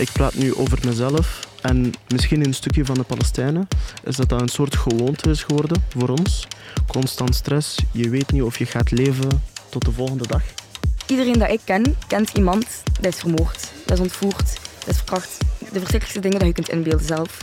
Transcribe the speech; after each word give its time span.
Ik 0.00 0.12
praat 0.12 0.34
nu 0.34 0.54
over 0.54 0.78
mezelf 0.84 1.48
en 1.60 1.92
misschien 2.08 2.44
een 2.44 2.54
stukje 2.54 2.84
van 2.84 2.94
de 2.94 3.02
Palestijnen. 3.02 3.68
Is 4.04 4.16
dat 4.16 4.28
dat 4.28 4.40
een 4.40 4.48
soort 4.48 4.76
gewoonte 4.76 5.30
is 5.30 5.42
geworden 5.42 5.84
voor 5.88 6.08
ons? 6.08 6.46
Constant 6.86 7.34
stress, 7.34 7.78
je 7.92 8.08
weet 8.08 8.32
niet 8.32 8.42
of 8.42 8.58
je 8.58 8.66
gaat 8.66 8.90
leven 8.90 9.42
tot 9.68 9.84
de 9.84 9.92
volgende 9.92 10.26
dag. 10.26 10.42
Iedereen 11.06 11.38
dat 11.38 11.50
ik 11.50 11.60
ken, 11.64 11.96
kent 12.06 12.30
iemand 12.30 12.82
dat 13.00 13.12
is 13.12 13.20
vermoord, 13.20 13.72
dat 13.86 13.96
is 13.96 14.02
ontvoerd, 14.02 14.58
dat 14.78 14.88
is 14.88 14.96
verkracht. 14.96 15.38
De 15.58 15.78
verschrikkelijkste 15.78 16.20
dingen 16.20 16.38
dat 16.38 16.48
je 16.48 16.54
kunt 16.54 16.68
inbeelden 16.68 17.06
zelf. 17.06 17.38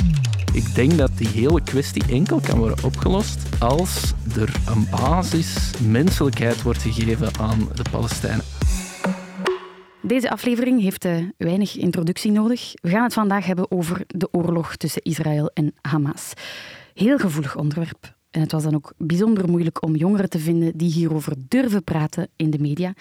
Ik 0.53 0.75
denk 0.75 0.97
dat 0.97 1.11
die 1.15 1.27
hele 1.27 1.61
kwestie 1.63 2.03
enkel 2.09 2.39
kan 2.39 2.57
worden 2.57 2.83
opgelost 2.83 3.39
als 3.59 4.13
er 4.35 4.51
een 4.65 4.87
basis 4.91 5.55
menselijkheid 5.81 6.61
wordt 6.61 6.81
gegeven 6.81 7.29
aan 7.39 7.69
de 7.73 7.85
Palestijnen. 7.91 8.43
Deze 10.07 10.29
aflevering 10.29 10.81
heeft 10.81 11.05
uh, 11.05 11.25
weinig 11.37 11.77
introductie 11.77 12.31
nodig. 12.31 12.73
We 12.81 12.89
gaan 12.89 13.03
het 13.03 13.13
vandaag 13.13 13.45
hebben 13.45 13.71
over 13.71 14.03
de 14.07 14.27
oorlog 14.31 14.75
tussen 14.75 15.01
Israël 15.01 15.51
en 15.53 15.73
Hamas. 15.81 16.33
Heel 16.93 17.17
gevoelig 17.17 17.55
onderwerp. 17.55 18.15
En 18.31 18.41
het 18.41 18.51
was 18.51 18.63
dan 18.63 18.75
ook 18.75 18.93
bijzonder 18.97 19.49
moeilijk 19.49 19.83
om 19.83 19.95
jongeren 19.95 20.29
te 20.29 20.39
vinden 20.39 20.77
die 20.77 20.91
hierover 20.91 21.33
durven 21.47 21.83
praten 21.83 22.29
in 22.35 22.49
de 22.49 22.59
media. 22.59 22.93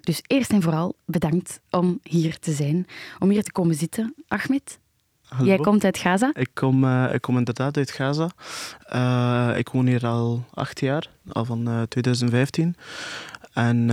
Dus 0.00 0.20
eerst 0.26 0.50
en 0.50 0.62
vooral 0.62 0.96
bedankt 1.06 1.60
om 1.70 1.98
hier 2.02 2.38
te 2.38 2.52
zijn, 2.52 2.86
om 3.18 3.30
hier 3.30 3.42
te 3.42 3.52
komen 3.52 3.74
zitten. 3.74 4.14
Ahmed, 4.28 4.78
Hallo. 5.34 5.46
jij 5.46 5.58
komt 5.58 5.84
uit 5.84 5.98
Gaza. 5.98 6.30
Ik 6.34 6.50
kom, 6.54 6.84
uh, 6.84 7.14
ik 7.14 7.20
kom 7.20 7.38
inderdaad 7.38 7.76
uit 7.76 7.90
Gaza. 7.90 8.30
Uh, 8.94 9.58
ik 9.58 9.68
woon 9.68 9.86
hier 9.86 10.06
al 10.06 10.44
acht 10.54 10.80
jaar, 10.80 11.10
al 11.32 11.44
van 11.44 11.68
uh, 11.68 11.82
2015. 11.82 12.76
En 13.54 13.86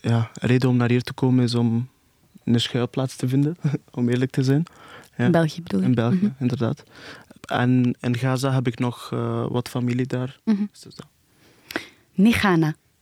ja, 0.00 0.30
de 0.32 0.46
reden 0.46 0.68
om 0.68 0.76
naar 0.76 0.88
hier 0.88 1.02
te 1.02 1.12
komen 1.12 1.44
is 1.44 1.54
om 1.54 1.88
een 2.44 2.60
schuilplaats 2.60 3.16
te 3.16 3.28
vinden, 3.28 3.56
om 3.90 4.08
eerlijk 4.08 4.30
te 4.30 4.42
zijn. 4.42 4.64
Ja. 5.16 5.24
In 5.24 5.30
België 5.30 5.62
bedoel 5.62 5.80
je? 5.80 5.86
In 5.86 5.94
België, 5.94 6.14
Mm 6.14 6.20
-hmm. 6.20 6.34
inderdaad. 6.38 6.82
En 7.46 7.96
in 8.00 8.16
Gaza 8.16 8.52
heb 8.52 8.66
ik 8.66 8.78
nog 8.78 9.10
uh, 9.14 9.46
wat 9.48 9.68
familie 9.68 10.06
daar. 10.06 10.38
Mm 10.44 10.54
-hmm. 10.54 10.68
dus 10.72 10.96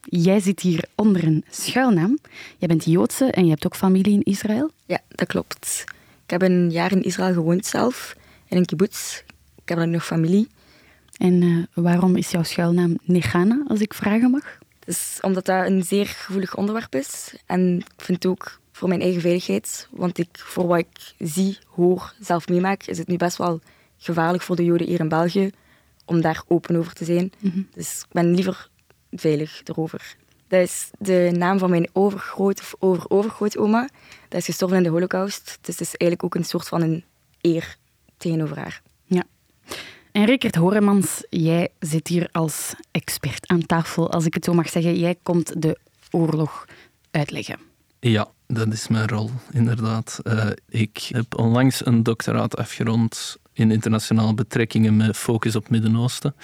jij 0.00 0.40
zit 0.40 0.60
hier 0.60 0.84
onder 0.94 1.24
een 1.24 1.44
schuilnaam. 1.50 2.18
Jij 2.58 2.68
bent 2.68 2.84
Joodse 2.84 3.30
en 3.30 3.44
je 3.44 3.50
hebt 3.50 3.66
ook 3.66 3.76
familie 3.76 4.12
in 4.12 4.22
Israël? 4.22 4.70
Ja, 4.86 5.00
dat 5.08 5.28
klopt. 5.28 5.84
Ik 6.24 6.30
heb 6.30 6.42
een 6.42 6.70
jaar 6.70 6.92
in 6.92 7.02
Israël 7.02 7.32
gewoond 7.32 7.66
zelf, 7.66 8.16
in 8.48 8.56
een 8.56 8.64
kibbutz. 8.64 9.22
Ik 9.62 9.68
heb 9.68 9.78
daar 9.78 9.88
nog 9.88 10.06
familie. 10.06 10.48
En 11.16 11.42
uh, 11.42 11.64
waarom 11.74 12.16
is 12.16 12.30
jouw 12.30 12.42
schuilnaam 12.42 12.98
Nechana, 13.02 13.64
als 13.68 13.80
ik 13.80 13.94
vragen 13.94 14.30
mag? 14.30 14.58
Dus 14.86 15.18
omdat 15.20 15.44
dat 15.44 15.66
een 15.66 15.82
zeer 15.82 16.06
gevoelig 16.06 16.56
onderwerp 16.56 16.94
is. 16.94 17.34
En 17.46 17.78
ik 17.78 18.02
vind 18.04 18.22
het 18.22 18.32
ook 18.32 18.60
voor 18.72 18.88
mijn 18.88 19.00
eigen 19.00 19.20
veiligheid. 19.20 19.88
Want 19.90 20.18
ik, 20.18 20.28
voor 20.32 20.66
wat 20.66 20.78
ik 20.78 21.14
zie, 21.18 21.58
hoor, 21.66 22.14
zelf 22.20 22.48
meemaak, 22.48 22.82
is 22.82 22.98
het 22.98 23.06
nu 23.06 23.16
best 23.16 23.36
wel 23.36 23.60
gevaarlijk 23.98 24.42
voor 24.42 24.56
de 24.56 24.64
Joden 24.64 24.86
hier 24.86 25.00
in 25.00 25.08
België 25.08 25.50
om 26.04 26.20
daar 26.20 26.42
open 26.48 26.76
over 26.76 26.92
te 26.92 27.04
zijn. 27.04 27.32
Mm 27.38 27.50
-hmm. 27.50 27.68
Dus 27.74 28.00
ik 28.00 28.12
ben 28.12 28.34
liever 28.34 28.68
veilig 29.10 29.60
erover. 29.64 30.16
Dat 30.48 30.60
is 30.60 30.90
de 30.98 31.30
naam 31.36 31.58
van 31.58 31.70
mijn 31.70 31.88
overgroot 31.92 32.60
of 32.60 32.74
over-overgrootoma. 32.78 33.88
Dat 34.28 34.40
is 34.40 34.44
gestorven 34.44 34.76
in 34.76 34.82
de 34.82 34.88
holocaust. 34.88 35.44
Dus 35.60 35.78
het 35.78 35.80
is 35.80 35.94
eigenlijk 35.96 36.24
ook 36.24 36.34
een 36.34 36.48
soort 36.48 36.68
van 36.68 36.82
een 36.82 37.04
eer 37.40 37.76
tegenover 38.16 38.58
haar. 38.58 38.82
Ja. 39.04 39.24
En 40.17 40.25
Rickert 40.25 40.55
Horemans, 40.55 41.25
jij 41.31 41.69
zit 41.78 42.09
hier 42.09 42.28
als 42.33 42.75
expert 42.91 43.48
aan 43.48 43.67
tafel, 43.67 44.11
als 44.11 44.27
ik 44.27 44.34
het 44.34 44.45
zo 44.45 44.55
mag 44.55 44.69
zeggen. 44.69 44.98
Jij 44.98 45.17
komt 45.22 45.62
de 45.62 45.78
oorlog 46.11 46.64
uitleggen. 47.11 47.59
Ja, 48.00 48.28
dat 48.47 48.72
is 48.72 48.89
mijn 48.89 49.09
rol, 49.09 49.31
inderdaad. 49.53 50.20
Uh, 50.22 50.47
ik 50.69 51.09
heb 51.12 51.39
onlangs 51.39 51.87
een 51.87 52.03
doctoraat 52.03 52.56
afgerond 52.56 53.37
in 53.53 53.70
internationale 53.70 54.34
betrekkingen 54.34 54.97
met 54.97 55.17
focus 55.17 55.56
op 55.56 55.69
Midden-Oosten 55.69 56.34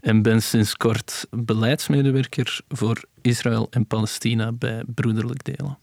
en 0.00 0.22
ben 0.22 0.42
sinds 0.42 0.76
kort 0.76 1.26
beleidsmedewerker 1.30 2.60
voor 2.68 3.04
Israël 3.20 3.66
en 3.70 3.86
Palestina 3.86 4.52
bij 4.52 4.82
Broederlijk 4.94 5.44
Delen. 5.44 5.78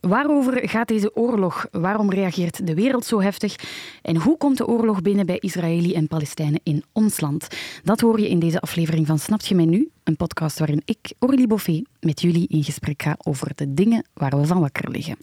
Waarover 0.00 0.68
gaat 0.68 0.88
deze 0.88 1.16
oorlog? 1.16 1.66
Waarom 1.70 2.10
reageert 2.10 2.66
de 2.66 2.74
wereld 2.74 3.04
zo 3.04 3.20
heftig? 3.20 3.56
En 4.02 4.16
hoe 4.16 4.36
komt 4.36 4.56
de 4.56 4.66
oorlog 4.66 5.02
binnen 5.02 5.26
bij 5.26 5.38
Israëli 5.38 5.94
en 5.94 6.08
Palestijnen 6.08 6.60
in 6.62 6.84
ons 6.92 7.20
land? 7.20 7.48
Dat 7.84 8.00
hoor 8.00 8.20
je 8.20 8.28
in 8.28 8.38
deze 8.38 8.60
aflevering 8.60 9.06
van 9.06 9.18
Snapt 9.18 9.46
je 9.46 9.54
mij 9.54 9.64
nu? 9.64 9.90
Een 10.04 10.16
podcast 10.16 10.58
waarin 10.58 10.82
ik, 10.84 11.12
Orly 11.18 11.46
Boffé, 11.46 11.82
met 12.00 12.20
jullie 12.20 12.48
in 12.48 12.64
gesprek 12.64 13.02
ga 13.02 13.16
over 13.24 13.50
de 13.54 13.74
dingen 13.74 14.04
waar 14.14 14.38
we 14.40 14.46
van 14.46 14.60
wakker 14.60 14.90
liggen. 14.90 15.16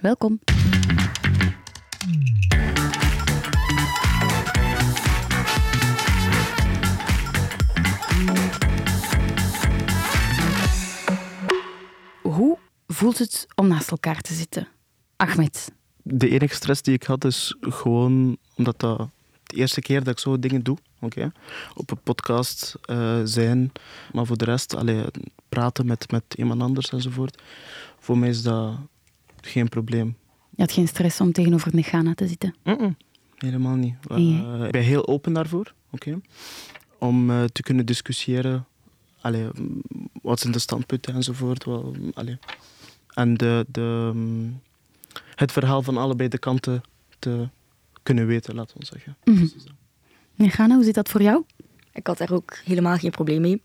Welkom. 0.00 0.38
Voelt 13.00 13.18
het 13.18 13.46
om 13.54 13.68
naast 13.68 13.90
elkaar 13.90 14.20
te 14.20 14.34
zitten? 14.34 14.68
Ahmed. 15.16 15.72
De 16.02 16.28
enige 16.28 16.54
stress 16.54 16.82
die 16.82 16.94
ik 16.94 17.02
had 17.02 17.24
is 17.24 17.56
gewoon 17.60 18.36
omdat 18.56 18.80
dat 18.80 19.08
de 19.42 19.56
eerste 19.56 19.80
keer 19.80 20.04
dat 20.04 20.12
ik 20.12 20.18
zo 20.18 20.38
dingen 20.38 20.62
doe. 20.62 20.76
Okay. 21.00 21.30
Op 21.74 21.90
een 21.90 22.00
podcast 22.02 22.74
uh, 22.90 23.20
zijn, 23.24 23.72
maar 24.12 24.26
voor 24.26 24.36
de 24.36 24.44
rest 24.44 24.74
allee, 24.74 25.04
praten 25.48 25.86
met, 25.86 26.10
met 26.10 26.22
iemand 26.36 26.62
anders 26.62 26.90
enzovoort. 26.90 27.42
Voor 27.98 28.18
mij 28.18 28.28
is 28.28 28.42
dat 28.42 28.76
geen 29.40 29.68
probleem. 29.68 30.16
Je 30.50 30.62
had 30.62 30.72
geen 30.72 30.88
stress 30.88 31.20
om 31.20 31.32
tegenover 31.32 31.74
Nechana 31.74 32.14
te 32.14 32.28
zitten? 32.28 32.54
Mm 32.64 32.76
-mm. 32.78 32.96
Helemaal 33.36 33.76
niet. 33.76 33.94
Uh, 34.10 34.64
ik 34.64 34.70
ben 34.70 34.82
heel 34.82 35.08
open 35.08 35.32
daarvoor. 35.32 35.74
Okay. 35.90 36.20
Om 36.98 37.30
uh, 37.30 37.44
te 37.44 37.62
kunnen 37.62 37.86
discussiëren. 37.86 38.66
Allee, 39.20 39.48
wat 40.22 40.40
zijn 40.40 40.52
de 40.52 40.58
standpunten 40.58 41.14
enzovoort. 41.14 41.64
Wel, 41.64 41.94
allee. 42.14 42.38
En 43.14 43.34
de, 43.34 43.66
de, 43.68 44.12
het 45.34 45.52
verhaal 45.52 45.82
van 45.82 45.96
allebei 45.96 46.28
de 46.28 46.38
kanten 46.38 46.82
te 47.18 47.48
kunnen 48.02 48.26
weten, 48.26 48.54
laten 48.54 48.78
we 48.78 48.84
zeggen. 48.84 49.16
Mm 49.24 49.34
-hmm. 49.34 50.72
Hoe 50.72 50.84
zit 50.84 50.94
dat 50.94 51.08
voor 51.08 51.22
jou? 51.22 51.44
Ik 51.92 52.06
had 52.06 52.18
daar 52.18 52.32
ook 52.32 52.56
helemaal 52.64 52.96
geen 52.96 53.10
probleem 53.10 53.40
mee. 53.40 53.62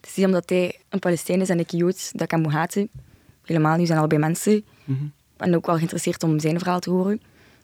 Het 0.00 0.08
is 0.08 0.14
niet 0.14 0.26
omdat 0.26 0.48
hij 0.48 0.80
een 0.88 0.98
Palestijn 0.98 1.40
is 1.40 1.48
en 1.48 1.58
ik 1.58 1.70
Joods 1.70 2.12
dat 2.12 2.20
ik 2.20 2.30
hem 2.30 2.40
moet 2.40 2.52
haten. 2.52 2.88
Helemaal 3.44 3.76
niet, 3.76 3.86
zijn 3.86 3.98
allebei 3.98 4.20
mensen. 4.20 4.64
Mm 4.84 4.96
-hmm. 4.96 5.12
Ik 5.32 5.36
ben 5.36 5.54
ook 5.54 5.66
wel 5.66 5.74
geïnteresseerd 5.74 6.22
om 6.22 6.38
zijn 6.38 6.58
verhaal 6.58 6.80
te 6.80 6.90
horen. 6.90 7.14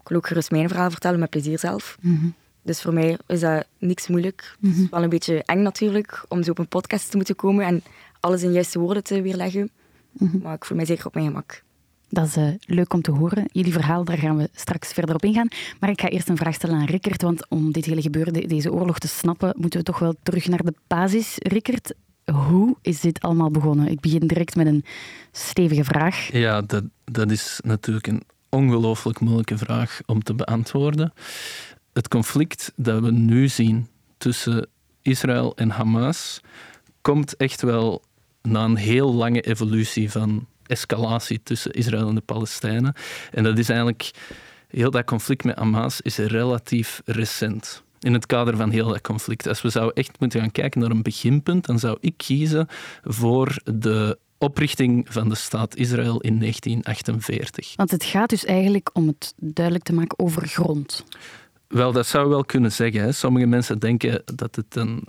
Ik 0.00 0.08
wil 0.08 0.16
ook 0.16 0.26
gerust 0.26 0.50
mijn 0.50 0.68
verhaal 0.68 0.90
vertellen, 0.90 1.18
met 1.18 1.30
plezier 1.30 1.58
zelf. 1.58 1.98
Mm 2.00 2.16
-hmm. 2.16 2.34
Dus 2.62 2.80
voor 2.80 2.92
mij 2.92 3.18
is 3.26 3.40
dat 3.40 3.66
niks 3.78 4.08
moeilijk. 4.08 4.56
Mhm. 4.60 4.72
Het 4.72 4.82
is 4.82 4.90
wel 4.90 5.02
een 5.02 5.08
beetje 5.08 5.42
eng 5.44 5.62
natuurlijk, 5.62 6.24
om 6.28 6.42
zo 6.42 6.50
op 6.50 6.58
een 6.58 6.68
podcast 6.68 7.10
te 7.10 7.16
moeten 7.16 7.36
komen 7.36 7.64
en 7.64 7.82
alles 8.20 8.42
in 8.42 8.52
juiste 8.52 8.78
woorden 8.78 9.04
te 9.04 9.22
weerleggen. 9.22 9.70
Mhm. 10.12 10.38
Maar 10.42 10.54
ik 10.54 10.64
voel 10.64 10.76
mij 10.76 10.86
zeker 10.86 11.06
op 11.06 11.14
mijn 11.14 11.26
gemak. 11.26 11.62
Dat 12.08 12.26
is 12.26 12.36
uh, 12.36 12.48
leuk 12.60 12.92
om 12.92 13.02
te 13.02 13.10
horen. 13.10 13.44
Jullie 13.52 13.72
verhaal, 13.72 14.04
daar 14.04 14.18
gaan 14.18 14.36
we 14.36 14.48
straks 14.54 14.92
verder 14.92 15.14
op 15.14 15.24
ingaan. 15.24 15.48
Maar 15.80 15.90
ik 15.90 16.00
ga 16.00 16.08
eerst 16.08 16.28
een 16.28 16.36
vraag 16.36 16.54
stellen 16.54 16.76
aan 16.76 16.84
Rickert, 16.84 17.22
want 17.22 17.48
om 17.48 17.72
dit 17.72 17.84
hele 17.84 18.02
gebeuren, 18.02 18.48
deze 18.48 18.72
oorlog 18.72 18.98
te 18.98 19.08
snappen, 19.08 19.54
moeten 19.56 19.78
we 19.78 19.84
toch 19.84 19.98
wel 19.98 20.14
terug 20.22 20.48
naar 20.48 20.64
de 20.64 20.74
basis. 20.86 21.34
Rickert, 21.36 21.94
hoe 22.32 22.76
is 22.82 23.00
dit 23.00 23.20
allemaal 23.20 23.50
begonnen? 23.50 23.88
Ik 23.88 24.00
begin 24.00 24.26
direct 24.26 24.56
met 24.56 24.66
een 24.66 24.84
stevige 25.32 25.84
vraag. 25.84 26.32
Ja, 26.32 26.60
dat, 26.60 26.84
dat 27.04 27.30
is 27.30 27.60
natuurlijk 27.64 28.06
een 28.06 28.22
ongelooflijk 28.48 29.20
moeilijke 29.20 29.58
vraag 29.58 30.00
om 30.06 30.22
te 30.22 30.34
beantwoorden. 30.34 31.12
Het 31.92 32.08
conflict 32.08 32.72
dat 32.76 33.02
we 33.02 33.10
nu 33.10 33.48
zien 33.48 33.88
tussen 34.18 34.68
Israël 35.02 35.56
en 35.56 35.70
Hamas 35.70 36.40
komt 37.00 37.36
echt 37.36 37.62
wel 37.62 38.02
na 38.42 38.64
een 38.64 38.76
heel 38.76 39.14
lange 39.14 39.40
evolutie 39.40 40.10
van 40.10 40.46
escalatie 40.66 41.40
tussen 41.42 41.72
Israël 41.72 42.08
en 42.08 42.14
de 42.14 42.20
Palestijnen. 42.20 42.94
En 43.30 43.42
dat 43.42 43.58
is 43.58 43.68
eigenlijk, 43.68 44.10
heel 44.68 44.90
dat 44.90 45.04
conflict 45.04 45.44
met 45.44 45.56
Hamas 45.56 46.00
is 46.00 46.16
relatief 46.16 47.02
recent. 47.04 47.82
In 48.00 48.12
het 48.12 48.26
kader 48.26 48.56
van 48.56 48.70
heel 48.70 48.88
dat 48.88 49.00
conflict. 49.00 49.46
Als 49.46 49.62
we 49.62 49.68
zouden 49.68 49.94
echt 49.94 50.20
moeten 50.20 50.40
gaan 50.40 50.50
kijken 50.50 50.80
naar 50.80 50.90
een 50.90 51.02
beginpunt, 51.02 51.66
dan 51.66 51.78
zou 51.78 51.96
ik 52.00 52.14
kiezen 52.16 52.66
voor 53.02 53.60
de 53.64 54.18
oprichting 54.38 55.06
van 55.08 55.28
de 55.28 55.34
staat 55.34 55.76
Israël 55.76 56.20
in 56.20 56.38
1948. 56.38 57.72
Want 57.76 57.90
het 57.90 58.04
gaat 58.04 58.30
dus 58.30 58.44
eigenlijk 58.44 58.90
om 58.92 59.06
het 59.06 59.34
duidelijk 59.36 59.84
te 59.84 59.92
maken 59.92 60.18
over 60.18 60.46
grond. 60.46 61.04
Wel, 61.68 61.92
dat 61.92 62.06
zou 62.06 62.28
wel 62.28 62.44
kunnen 62.44 62.72
zeggen. 62.72 63.00
Hè. 63.00 63.12
Sommige 63.12 63.46
mensen 63.46 63.78
denken 63.78 64.22
dat 64.24 64.56
het 64.56 64.76
een 64.76 65.04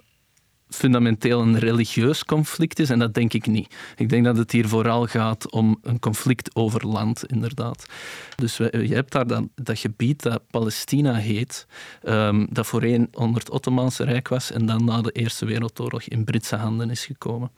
fundamenteel 0.73 1.41
een 1.41 1.59
religieus 1.59 2.25
conflict 2.25 2.79
is 2.79 2.89
en 2.89 2.99
dat 2.99 3.13
denk 3.13 3.33
ik 3.33 3.47
niet. 3.47 3.75
Ik 3.95 4.09
denk 4.09 4.25
dat 4.25 4.37
het 4.37 4.51
hier 4.51 4.67
vooral 4.67 5.05
gaat 5.05 5.51
om 5.51 5.79
een 5.81 5.99
conflict 5.99 6.55
over 6.55 6.87
land, 6.87 7.25
inderdaad. 7.25 7.85
Dus 8.35 8.57
je 8.57 8.93
hebt 8.93 9.11
daar 9.11 9.27
dat, 9.27 9.43
dat 9.55 9.79
gebied 9.79 10.21
dat 10.21 10.41
Palestina 10.51 11.13
heet, 11.13 11.67
um, 12.03 12.47
dat 12.49 12.67
voorheen 12.67 13.07
onder 13.13 13.41
het 13.41 13.49
Ottomaanse 13.49 14.03
Rijk 14.03 14.27
was 14.27 14.51
en 14.51 14.65
dan 14.65 14.85
na 14.85 15.01
de 15.01 15.11
Eerste 15.11 15.45
Wereldoorlog 15.45 16.03
in 16.03 16.23
Britse 16.23 16.55
handen 16.55 16.89
is 16.89 17.05
gekomen. 17.05 17.51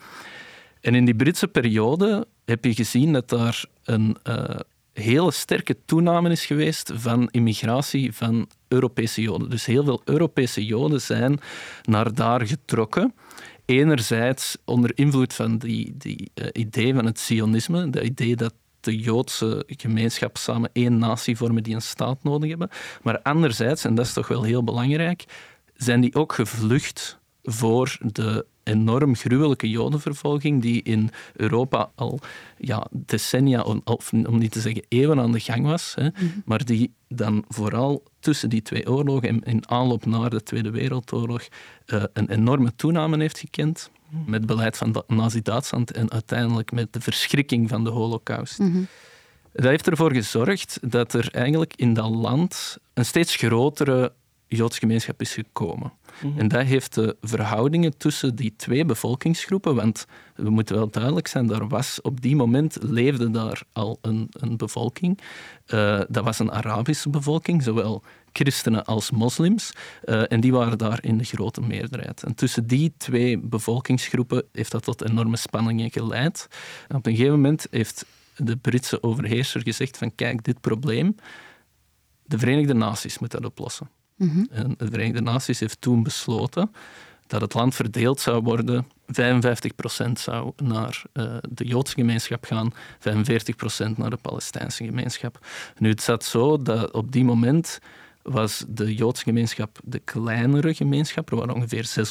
En 0.81 0.95
in 0.95 1.05
die 1.05 1.15
Britse 1.15 1.47
periode 1.47 2.27
heb 2.45 2.65
je 2.65 2.73
gezien 2.73 3.13
dat 3.13 3.29
daar 3.29 3.65
een 3.83 4.17
uh, 4.27 4.45
hele 4.93 5.31
sterke 5.31 5.77
toename 5.85 6.29
is 6.29 6.45
geweest 6.45 6.91
van 6.93 7.27
immigratie 7.31 8.13
van 8.13 8.49
Europese 8.67 9.21
Joden. 9.21 9.49
Dus 9.49 9.65
heel 9.65 9.83
veel 9.83 10.01
Europese 10.05 10.65
Joden 10.65 11.01
zijn 11.01 11.39
naar 11.83 12.13
daar 12.13 12.47
getrokken. 12.47 13.13
Enerzijds 13.65 14.57
onder 14.65 14.91
invloed 14.95 15.33
van 15.33 15.57
die, 15.57 15.93
die 15.97 16.31
uh, 16.35 16.47
idee 16.51 16.93
van 16.93 17.05
het 17.05 17.19
Zionisme, 17.19 17.89
de 17.89 18.03
idee 18.03 18.35
dat 18.35 18.53
de 18.79 18.97
Joodse 18.97 19.63
gemeenschap 19.67 20.37
samen 20.37 20.69
één 20.73 20.97
natie 20.97 21.37
vormen 21.37 21.63
die 21.63 21.75
een 21.75 21.81
staat 21.81 22.23
nodig 22.23 22.49
hebben. 22.49 22.69
Maar 23.01 23.21
anderzijds, 23.21 23.85
en 23.85 23.95
dat 23.95 24.05
is 24.05 24.13
toch 24.13 24.27
wel 24.27 24.43
heel 24.43 24.63
belangrijk, 24.63 25.25
zijn 25.75 26.01
die 26.01 26.15
ook 26.15 26.33
gevlucht 26.33 27.19
voor 27.43 27.97
de 28.01 28.45
enorm 28.63 29.15
gruwelijke 29.15 29.69
jodenvervolging 29.69 30.61
die 30.61 30.83
in 30.83 31.09
Europa 31.33 31.91
al 31.95 32.19
ja, 32.57 32.87
decennia, 32.91 33.61
of 33.83 34.13
om 34.13 34.37
niet 34.37 34.51
te 34.51 34.59
zeggen 34.59 34.85
eeuwen 34.87 35.19
aan 35.19 35.31
de 35.31 35.39
gang 35.39 35.65
was, 35.65 35.93
hè, 35.95 36.07
mhm. 36.09 36.25
maar 36.45 36.65
die 36.65 36.93
dan 37.07 37.45
vooral 37.47 38.03
tussen 38.19 38.49
die 38.49 38.61
twee 38.61 38.89
oorlogen 38.89 39.29
en 39.29 39.41
in 39.41 39.69
aanloop 39.69 40.05
naar 40.05 40.29
de 40.29 40.43
Tweede 40.43 40.69
Wereldoorlog 40.69 41.47
uh, 41.87 42.03
een 42.13 42.29
enorme 42.29 42.75
toename 42.75 43.17
heeft 43.17 43.39
gekend 43.39 43.91
met 44.25 44.45
beleid 44.45 44.77
van 44.77 45.03
Nazi-Duitsland 45.07 45.91
en 45.91 46.11
uiteindelijk 46.11 46.71
met 46.71 46.93
de 46.93 47.01
verschrikking 47.01 47.69
van 47.69 47.83
de 47.83 47.89
holocaust. 47.89 48.59
Mhm. 48.59 48.83
Dat 49.53 49.65
heeft 49.65 49.87
ervoor 49.87 50.13
gezorgd 50.13 50.79
dat 50.81 51.13
er 51.13 51.29
eigenlijk 51.31 51.73
in 51.75 51.93
dat 51.93 52.09
land 52.09 52.77
een 52.93 53.05
steeds 53.05 53.35
grotere 53.35 54.13
Joodse 54.55 54.79
gemeenschap 54.79 55.21
is 55.21 55.33
gekomen. 55.33 55.93
Mhm. 56.21 56.39
En 56.39 56.47
dat 56.47 56.63
heeft 56.63 56.93
de 56.93 57.17
verhoudingen 57.21 57.97
tussen 57.97 58.35
die 58.35 58.53
twee 58.55 58.85
bevolkingsgroepen, 58.85 59.75
want 59.75 60.05
we 60.35 60.49
moeten 60.49 60.75
wel 60.75 60.89
duidelijk 60.89 61.27
zijn, 61.27 61.47
daar 61.47 61.67
was 61.67 62.01
op 62.01 62.21
die 62.21 62.35
moment 62.35 62.77
leefde 62.81 63.31
daar 63.31 63.63
al 63.73 63.97
een, 64.01 64.27
een 64.31 64.57
bevolking. 64.57 65.19
Uh, 65.67 66.01
dat 66.07 66.23
was 66.23 66.39
een 66.39 66.51
Arabische 66.51 67.09
bevolking, 67.09 67.63
zowel 67.63 68.03
christenen 68.31 68.85
als 68.85 69.11
moslims. 69.11 69.73
Uh, 70.05 70.31
en 70.31 70.39
die 70.39 70.51
waren 70.51 70.77
daar 70.77 71.03
in 71.03 71.17
de 71.17 71.23
grote 71.23 71.61
meerderheid. 71.61 72.23
En 72.23 72.35
tussen 72.35 72.67
die 72.67 72.93
twee 72.97 73.39
bevolkingsgroepen 73.39 74.43
heeft 74.51 74.71
dat 74.71 74.83
tot 74.83 75.09
enorme 75.09 75.37
spanningen 75.37 75.91
geleid. 75.91 76.47
En 76.87 76.95
op 76.95 77.05
een 77.05 77.15
gegeven 77.15 77.35
moment 77.35 77.67
heeft 77.69 78.05
de 78.35 78.57
Britse 78.57 79.03
overheerser 79.03 79.61
gezegd 79.61 79.97
van 79.97 80.15
kijk, 80.15 80.43
dit 80.43 80.61
probleem, 80.61 81.15
de 82.25 82.37
Verenigde 82.37 82.73
Naties 82.73 83.19
moeten 83.19 83.41
dat 83.41 83.51
oplossen. 83.51 83.89
Mhm. 84.15 84.45
En 84.51 84.73
de 84.77 84.87
Verenigde 84.89 85.21
Naties 85.21 85.59
heeft 85.59 85.81
toen 85.81 86.03
besloten 86.03 86.71
dat 87.27 87.41
het 87.41 87.53
land 87.53 87.75
verdeeld 87.75 88.19
zou 88.19 88.43
worden. 88.43 88.85
55% 89.07 90.11
zou 90.13 90.51
naar 90.63 91.01
uh, 91.13 91.35
de 91.49 91.65
Joodse 91.65 91.93
gemeenschap 91.93 92.45
gaan, 92.45 92.73
45% 92.73 92.77
naar 93.95 94.09
de 94.09 94.17
Palestijnse 94.21 94.85
gemeenschap. 94.85 95.45
Nu, 95.77 95.89
het 95.89 96.01
zat 96.01 96.23
zo 96.23 96.61
dat 96.61 96.91
op 96.91 97.11
die 97.11 97.23
moment 97.23 97.79
was 98.23 98.65
de 98.67 98.95
Joodse 98.95 99.23
gemeenschap 99.23 99.79
de 99.83 99.99
kleinere 99.99 100.73
gemeenschap. 100.73 101.31
Er 101.31 101.37
waren 101.37 101.55
ongeveer 101.55 102.07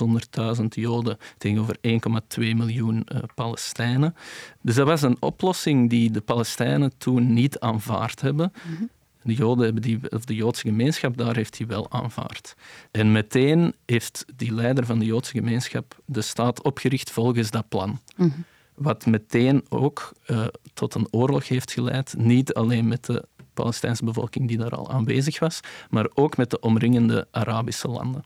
600.000 0.60 0.64
Joden 0.69 1.19
tegenover 1.38 1.76
1,2 1.76 1.90
miljoen 2.38 3.06
uh, 3.12 3.19
Palestijnen. 3.34 4.14
Dus 4.60 4.75
dat 4.75 4.87
was 4.87 5.02
een 5.02 5.16
oplossing 5.20 5.90
die 5.90 6.10
de 6.10 6.20
Palestijnen 6.20 6.93
toen 6.99 7.32
niet 7.32 7.58
aanvaard 7.58 8.20
hebben. 8.20 8.52
Mhm. 8.62 8.84
De 9.23 9.35
Joden 9.35 9.65
hebben 9.65 9.83
die, 9.83 10.11
of 10.11 10.25
de 10.25 10.35
Joodse 10.35 10.67
gemeenschap 10.67 11.17
daar 11.17 11.35
heeft 11.35 11.57
die 11.57 11.67
wel 11.67 11.91
aanvaard. 11.91 12.55
En 12.91 13.13
meteen 13.13 13.75
heeft 13.87 14.25
die 14.37 14.55
leider 14.55 14.87
van 14.87 14.99
de 14.99 15.05
Joodse 15.05 15.33
gemeenschap 15.33 16.01
de 16.05 16.23
staat 16.23 16.63
opgericht 16.63 17.11
volgens 17.11 17.51
dat 17.51 17.69
plan. 17.69 18.01
Mhm. 18.17 18.31
Wat 18.75 19.07
meteen 19.07 19.65
ook 19.69 20.13
uh, 20.27 20.47
tot 20.75 20.95
een 20.95 21.07
oorlog 21.11 21.49
heeft 21.49 21.73
geleid, 21.73 22.15
niet 22.17 22.55
alleen 22.55 22.89
met 22.89 23.05
de 23.05 23.25
Palestijnse 23.55 24.05
bevolking 24.05 24.49
die 24.49 24.59
daar 24.59 24.77
al 24.77 24.91
aanwezig 24.91 25.39
was, 25.39 25.61
maar 25.91 26.07
ook 26.15 26.37
met 26.37 26.51
de 26.51 26.61
omringende 26.61 27.27
Arabische 27.31 27.89
landen. 27.89 28.25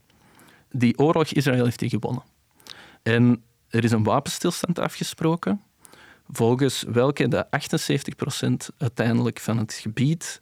Die 0.70 0.98
oorlog, 0.98 1.32
Israël 1.32 1.64
heeft 1.64 1.78
die 1.78 1.88
gewonnen. 1.88 2.22
En 3.02 3.42
er 3.68 3.84
is 3.84 3.92
een 3.92 4.02
wapenstilstand 4.02 4.78
afgesproken, 4.78 5.62
volgens 6.28 6.84
welke 6.88 7.28
de 7.28 7.46
78% 7.46 8.74
uiteindelijk 8.78 9.40
van 9.40 9.58
het 9.58 9.74
gebied 9.74 10.40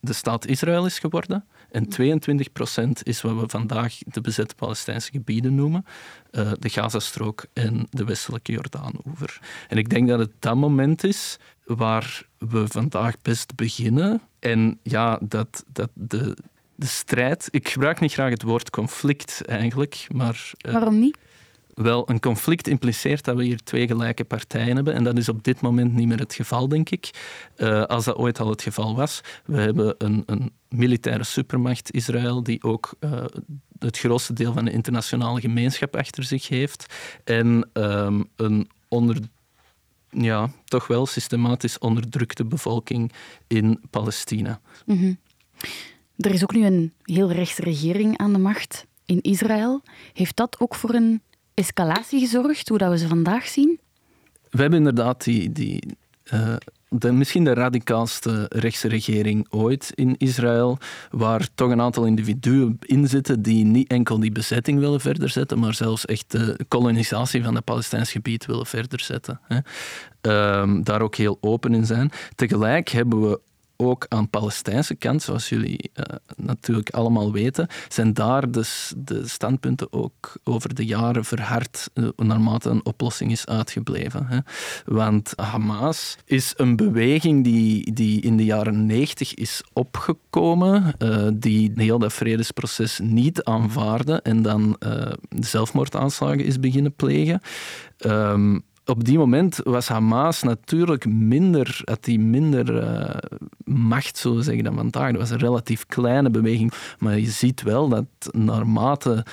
de 0.00 0.12
staat 0.12 0.46
Israël 0.46 0.86
is 0.86 0.98
geworden. 0.98 1.44
En 1.70 1.84
22% 1.84 2.90
is 3.02 3.20
wat 3.20 3.40
we 3.40 3.48
vandaag 3.48 3.98
de 4.04 4.20
bezette 4.20 4.54
Palestijnse 4.54 5.10
gebieden 5.10 5.54
noemen. 5.54 5.84
Uh, 6.32 6.52
de 6.58 6.68
Gazastrook 6.68 7.46
en 7.52 7.86
de 7.90 8.04
westelijke 8.04 8.52
Jordaanoever. 8.52 9.40
En 9.68 9.76
ik 9.76 9.88
denk 9.88 10.08
dat 10.08 10.18
het 10.18 10.32
dat 10.38 10.56
moment 10.56 11.04
is 11.04 11.38
waar 11.64 12.22
we 12.38 12.64
vandaag 12.68 13.14
best 13.22 13.54
beginnen. 13.54 14.20
En 14.38 14.78
ja, 14.82 15.18
dat, 15.22 15.64
dat 15.72 15.90
de, 15.94 16.36
de 16.74 16.86
strijd... 16.86 17.48
Ik 17.50 17.68
gebruik 17.68 18.00
niet 18.00 18.12
graag 18.12 18.30
het 18.30 18.42
woord 18.42 18.70
conflict 18.70 19.44
eigenlijk, 19.46 20.06
maar... 20.14 20.52
Uh, 20.66 20.72
Waarom 20.72 20.98
niet? 20.98 21.18
Wel, 21.82 22.10
een 22.10 22.20
conflict 22.20 22.68
impliceert 22.68 23.24
dat 23.24 23.36
we 23.36 23.44
hier 23.44 23.62
twee 23.62 23.86
gelijke 23.86 24.24
partijen 24.24 24.74
hebben. 24.74 24.94
En 24.94 25.04
dat 25.04 25.18
is 25.18 25.28
op 25.28 25.44
dit 25.44 25.60
moment 25.60 25.94
niet 25.94 26.06
meer 26.06 26.18
het 26.18 26.34
geval, 26.34 26.68
denk 26.68 26.90
ik. 26.90 27.10
Uh, 27.56 27.84
als 27.84 28.04
dat 28.04 28.16
ooit 28.16 28.40
al 28.40 28.48
het 28.48 28.62
geval 28.62 28.96
was. 28.96 29.20
We 29.44 29.60
hebben 29.60 29.94
een, 29.98 30.22
een 30.26 30.52
militaire 30.68 31.24
supermacht, 31.24 31.90
Israël, 31.92 32.42
die 32.42 32.62
ook 32.62 32.94
uh, 33.00 33.24
het 33.78 33.98
grootste 33.98 34.32
deel 34.32 34.52
van 34.52 34.64
de 34.64 34.70
internationale 34.70 35.40
gemeenschap 35.40 35.96
achter 35.96 36.24
zich 36.24 36.48
heeft. 36.48 36.86
En 37.24 37.70
um, 37.72 38.28
een 38.36 38.70
onder 38.88 39.16
ja, 40.10 40.50
toch 40.64 40.86
wel 40.86 41.06
systematisch 41.06 41.78
onderdrukte 41.78 42.44
bevolking 42.44 43.12
in 43.46 43.80
Palestina. 43.90 44.60
-hmm. 44.86 45.18
Er 46.16 46.32
is 46.32 46.42
ook 46.42 46.52
nu 46.52 46.64
een 46.64 46.92
heel 47.02 47.32
rechtse 47.32 47.62
regering 47.62 48.18
aan 48.18 48.32
de 48.32 48.38
macht 48.38 48.86
in 49.04 49.20
Israël. 49.20 49.82
Heeft 50.12 50.36
dat 50.36 50.60
ook 50.60 50.74
voor 50.74 50.94
een 50.94 51.22
escalatie 51.60 52.20
gezorgd, 52.20 52.68
hoe 52.68 52.78
dat 52.78 52.90
we 52.90 52.98
ze 52.98 53.08
vandaag 53.08 53.46
zien? 53.46 53.80
We 54.50 54.60
hebben 54.60 54.78
inderdaad 54.78 55.24
die, 55.24 55.52
die 55.52 55.82
de, 56.88 57.12
misschien 57.12 57.44
de 57.44 57.54
radicaalste 57.54 58.46
rechtse 58.48 58.88
regering 58.88 59.46
ooit 59.50 59.92
in 59.94 60.14
Israël, 60.18 60.78
waar 61.10 61.48
toch 61.54 61.70
een 61.70 61.80
aantal 61.80 62.04
individuen 62.04 62.78
in 62.80 63.08
zitten 63.08 63.42
die 63.42 63.64
niet 63.64 63.88
enkel 63.88 64.20
die 64.20 64.32
bezetting 64.32 64.78
willen 64.78 65.00
verder 65.00 65.28
zetten, 65.28 65.58
maar 65.58 65.74
zelfs 65.74 66.04
echt 66.04 66.30
de 66.30 66.58
kolonisatie 66.68 67.42
van 67.42 67.54
het 67.54 67.64
Palestijns 67.64 68.12
gebied 68.12 68.46
willen 68.46 68.66
verder 68.66 69.00
zetten. 69.00 69.40
Hè. 69.42 69.58
Um, 70.60 70.84
daar 70.84 71.02
ook 71.02 71.14
heel 71.14 71.38
open 71.40 71.74
in 71.74 71.86
zijn. 71.86 72.10
Tegelijk 72.34 72.88
hebben 72.88 73.30
we 73.30 73.40
ook 73.80 74.06
aan 74.08 74.22
de 74.22 74.28
Palestijnse 74.28 74.94
kant, 74.94 75.22
zoals 75.22 75.48
jullie 75.48 75.90
uh, 75.94 76.04
natuurlijk 76.36 76.90
allemaal 76.90 77.32
weten, 77.32 77.66
zijn 77.88 78.14
daar 78.14 78.50
dus 78.50 78.92
de 78.96 79.28
standpunten 79.28 79.92
ook 79.92 80.32
over 80.44 80.74
de 80.74 80.84
jaren 80.84 81.24
verhard 81.24 81.90
uh, 81.94 82.08
naarmate 82.16 82.70
een 82.70 82.84
oplossing 82.84 83.30
is 83.30 83.46
uitgebleven. 83.46 84.26
Hè. 84.26 84.38
Want 84.84 85.32
Hamas 85.36 86.16
is 86.24 86.54
een 86.56 86.76
beweging 86.76 87.44
die, 87.44 87.92
die 87.92 88.20
in 88.20 88.36
de 88.36 88.44
jaren 88.44 88.86
90 88.86 89.34
is 89.34 89.62
opgekomen, 89.72 90.94
uh, 90.98 91.28
die 91.34 91.72
heel 91.74 91.98
dat 91.98 92.12
vredesproces 92.12 92.98
niet 93.02 93.42
aanvaarde 93.44 94.20
en 94.22 94.42
dan 94.42 94.76
zelfmoordaanslagen 95.40 96.44
is 96.44 96.60
beginnen 96.60 96.94
plegen. 96.94 97.40
Um, 98.06 98.62
op 98.90 99.04
die 99.04 99.18
moment 99.18 99.60
was 99.64 99.88
Hamas 99.88 100.42
natuurlijk 100.42 101.06
minder, 101.06 101.80
had 101.84 102.04
die 102.04 102.18
minder 102.18 102.82
uh, 102.82 103.16
macht, 103.64 104.16
zo 104.16 104.40
zeggen 104.40 104.64
dan 104.64 104.74
vandaag. 104.74 105.10
Dat 105.10 105.20
was 105.20 105.30
een 105.30 105.38
relatief 105.38 105.86
kleine 105.86 106.30
beweging. 106.30 106.72
Maar 106.98 107.18
je 107.18 107.30
ziet 107.30 107.62
wel 107.62 107.88
dat 107.88 108.06
naarmate 108.30 109.24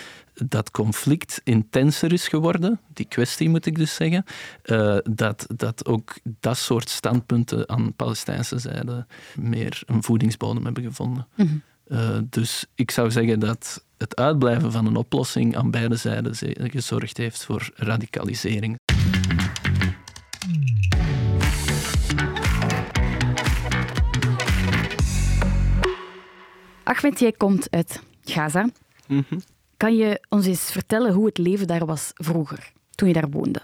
dat 0.46 0.72
conflict 0.72 1.42
intenser 1.44 2.14
is 2.14 2.28
geworden, 2.28 2.80
die 2.94 3.06
kwestie 3.06 3.50
moet 3.50 3.66
ik 3.66 3.76
dus 3.76 3.96
zeggen, 3.96 4.26
uh, 4.66 4.98
dat, 5.12 5.48
dat 5.56 5.86
ook 5.86 6.14
dat 6.40 6.58
soort 6.58 6.90
standpunten 6.90 7.70
aan 7.70 7.86
de 7.86 7.92
Palestijnse 7.92 8.60
zijde 8.60 9.06
meer 9.36 9.82
een 9.86 10.04
voedingsbodem 10.04 10.66
hebben 10.66 10.84
gevonden. 10.84 11.28
Mhm. 11.36 11.48
uh, 11.88 12.18
dus 12.30 12.66
ik 12.76 12.92
zou 12.92 13.12
zeggen 13.12 13.40
dat 13.40 13.84
het 13.98 14.16
uitblijven 14.16 14.72
van 14.72 14.86
een 14.86 14.96
oplossing 14.96 15.58
aan 15.58 15.72
beide 15.72 15.96
zijden 15.96 16.36
gezorgd 16.72 17.18
heeft 17.18 17.46
voor 17.46 17.70
radicalisering. 17.76 18.78
Ahmed, 26.88 27.20
jij 27.20 27.32
komt 27.32 27.68
uit 27.70 28.04
Gaza. 28.24 28.70
Mhm. 29.08 29.40
Kan 29.78 29.96
je 29.96 30.22
ons 30.30 30.46
eens 30.46 30.72
vertellen 30.72 31.14
hoe 31.14 31.26
het 31.26 31.38
leven 31.38 31.68
daar 31.68 31.86
was 31.86 32.12
vroeger, 32.14 32.72
toen 32.96 33.08
je 33.08 33.14
daar 33.14 33.30
woonde? 33.30 33.62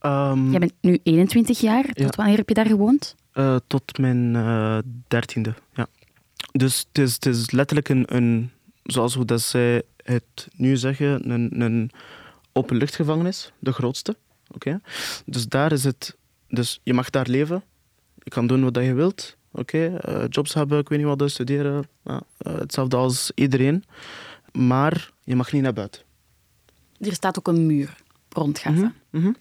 Um, 0.00 0.50
jij 0.50 0.58
bent 0.58 0.72
nu 0.80 0.98
21 1.02 1.60
jaar. 1.60 1.84
Tot 1.92 2.16
wanneer 2.16 2.36
heb 2.36 2.48
je 2.48 2.54
daar 2.54 2.66
gewoond? 2.66 3.14
Uh, 3.34 3.56
tot 3.66 3.98
mijn 3.98 4.34
uh, 4.34 4.78
dertiende, 5.08 5.54
ja. 5.72 5.86
Dus 6.52 6.86
het 6.88 6.98
is, 6.98 7.14
het 7.14 7.26
is 7.26 7.50
letterlijk 7.50 7.88
een, 7.88 8.16
een, 8.16 8.50
zoals 8.82 9.14
we 9.14 9.24
dat 9.24 9.40
zij 9.40 9.82
het 9.96 10.48
nu 10.56 10.76
zeggen, 10.76 11.30
een, 11.30 11.60
een 11.60 11.90
openluchtgevangenis, 12.52 13.52
de 13.58 13.72
grootste. 13.72 14.16
Oké. 14.50 14.80
Dus 15.24 15.48
daar 15.48 15.72
is 15.72 15.84
het, 15.84 16.16
dus 16.48 16.80
je 16.82 16.94
mag 16.94 17.10
daar 17.10 17.28
leven, 17.28 17.62
je 18.14 18.30
kan 18.30 18.46
doen 18.46 18.62
wat 18.62 18.74
je 18.74 18.94
wilt, 18.94 19.36
oké, 19.52 19.96
eh, 19.96 20.24
jobs 20.28 20.54
hebben, 20.54 20.78
ik 20.78 20.88
weet 20.88 20.98
niet 20.98 21.18
wat, 21.18 21.30
studeren. 21.30 21.88
Ja, 22.04 22.22
eh, 22.36 22.54
hetzelfde 22.54 22.96
als 22.96 23.32
iedereen. 23.34 23.84
Maar 24.52 25.10
je 25.24 25.36
mag 25.36 25.52
niet 25.52 25.62
naar 25.62 25.72
buiten. 25.72 26.02
Er 26.98 27.12
staat 27.12 27.38
ook 27.38 27.48
een 27.48 27.66
muur 27.66 27.96
rond 28.28 28.58
Gaza. 28.58 28.92
Mhm, 29.10 29.22
mhm. 29.22 29.32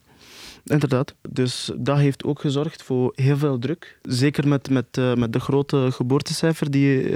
Inderdaad. 0.64 1.16
Dus 1.30 1.72
dat 1.78 1.98
heeft 1.98 2.24
ook 2.24 2.40
gezorgd 2.40 2.84
voor 2.84 3.14
heel 3.16 3.38
veel 3.38 3.60
druk. 3.60 4.00
Zeker 4.02 4.48
met, 4.48 4.70
met, 4.70 4.86
eh, 4.92 5.14
met 5.16 5.34
de 5.34 5.40
grote 5.40 5.88
geboortecijfer 5.92 6.72
die, 6.72 7.14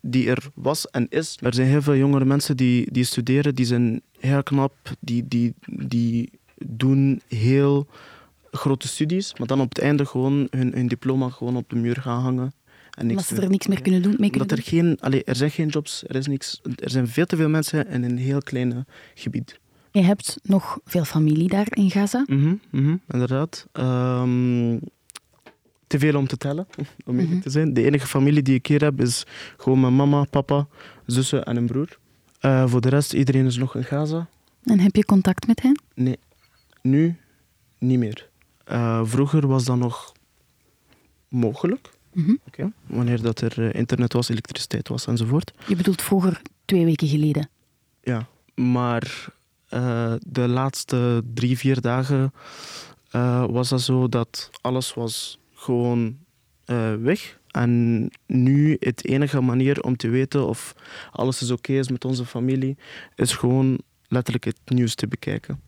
die 0.00 0.28
er 0.30 0.50
was 0.54 0.90
en 0.90 1.06
is. 1.10 1.36
Er 1.40 1.54
zijn 1.54 1.68
heel 1.68 1.82
veel 1.82 1.96
jongere 1.96 2.24
mensen 2.24 2.56
die, 2.56 2.92
die 2.92 3.04
studeren, 3.04 3.54
die 3.54 3.66
zijn 3.66 4.02
heel 4.18 4.42
knap, 4.42 4.74
die, 5.00 5.28
die, 5.28 5.54
die 5.66 6.30
doen 6.66 7.20
heel 7.28 7.86
grote 8.56 8.88
studies, 8.88 9.34
maar 9.38 9.46
dan 9.46 9.60
op 9.60 9.68
het 9.68 9.78
einde 9.78 10.06
gewoon 10.06 10.46
hun, 10.50 10.72
hun 10.74 10.86
diploma 10.88 11.28
gewoon 11.28 11.56
op 11.56 11.68
de 11.70 11.76
muur 11.76 11.96
gaan 12.00 12.20
hangen. 12.22 12.52
En 12.90 13.08
Omdat 13.08 13.24
ze 13.24 13.40
er 13.40 13.50
niks 13.50 13.66
meer 13.66 13.82
kunnen 13.82 14.02
doen, 14.02 14.14
mee 14.18 14.30
kunnen 14.30 14.48
Dat 14.48 14.58
er, 14.58 14.64
geen, 14.64 14.96
allee, 15.00 15.24
er 15.24 15.36
zijn 15.36 15.50
geen 15.50 15.68
jobs, 15.68 16.04
er, 16.06 16.16
is 16.16 16.26
niks, 16.26 16.60
er 16.76 16.90
zijn 16.90 17.08
veel 17.08 17.26
te 17.26 17.36
veel 17.36 17.48
mensen 17.48 17.88
in 17.88 18.02
een 18.02 18.18
heel 18.18 18.40
klein 18.42 18.86
gebied. 19.14 19.58
Je 19.92 20.02
hebt 20.02 20.38
nog 20.42 20.78
veel 20.84 21.04
familie 21.04 21.48
daar 21.48 21.66
in 21.70 21.90
Gaza. 21.90 22.24
Mhm, 22.26 22.54
mhm, 22.70 22.96
inderdaad. 23.08 23.66
Ehm, 23.72 24.78
te 25.86 25.98
veel 25.98 26.16
om 26.16 26.26
te 26.26 26.36
tellen, 26.36 26.66
om 27.06 27.14
eerlijk 27.14 27.30
Mhm. 27.30 27.40
te 27.40 27.50
zijn. 27.50 27.74
De 27.74 27.82
enige 27.84 28.06
familie 28.06 28.42
die 28.42 28.54
ik 28.54 28.66
hier 28.66 28.82
heb 28.82 29.00
is 29.00 29.24
gewoon 29.56 29.80
mijn 29.80 29.96
mama, 29.96 30.24
papa, 30.24 30.66
zussen 31.06 31.44
en 31.44 31.56
een 31.56 31.66
broer. 31.66 31.98
Eh, 32.40 32.68
voor 32.68 32.80
de 32.80 32.88
rest, 32.88 33.12
iedereen 33.12 33.46
is 33.46 33.56
nog 33.56 33.74
in 33.76 33.84
Gaza. 33.84 34.28
En 34.64 34.80
heb 34.80 34.96
je 34.96 35.04
contact 35.04 35.46
met 35.46 35.62
hen? 35.62 35.80
Nee, 35.94 36.18
nu 36.82 37.16
niet 37.78 37.98
meer. 37.98 38.28
Eh, 38.64 39.00
vroeger 39.04 39.46
was 39.46 39.64
dat 39.64 39.76
nog 39.76 40.12
mogelijk. 41.28 41.90
Mhm. 42.12 42.34
Wanneer 42.86 43.22
dat 43.22 43.40
er 43.40 43.68
eh, 43.68 43.80
internet 43.80 44.12
was, 44.12 44.28
elektriciteit 44.28 44.88
was 44.88 45.06
enzovoort. 45.06 45.52
Je 45.66 45.76
bedoelt 45.76 46.02
vroeger 46.02 46.42
twee 46.64 46.84
weken 46.84 47.08
geleden. 47.08 47.48
Ja, 48.00 48.26
maar 48.54 49.26
eh, 49.68 50.14
de 50.26 50.48
laatste 50.48 51.22
drie, 51.34 51.58
vier 51.58 51.80
dagen 51.80 52.32
was 53.50 53.68
dat 53.68 53.80
zo 53.80 54.08
dat 54.08 54.50
alles 54.60 54.94
was 54.94 55.38
gewoon 55.52 56.18
weg. 57.00 57.38
En 57.50 58.10
nu 58.26 58.76
het 58.80 59.04
enige 59.04 59.40
manier 59.40 59.82
om 59.82 59.96
te 59.96 60.08
weten 60.08 60.46
of 60.46 60.74
alles 61.12 61.42
is 61.42 61.50
oké 61.50 61.72
is 61.72 61.88
met 61.88 62.04
onze 62.04 62.26
familie, 62.26 62.76
is 63.14 63.32
gewoon 63.32 63.78
letterlijk 64.08 64.44
het 64.44 64.58
nieuws 64.64 64.94
te 64.94 65.08
bekijken. 65.08 65.60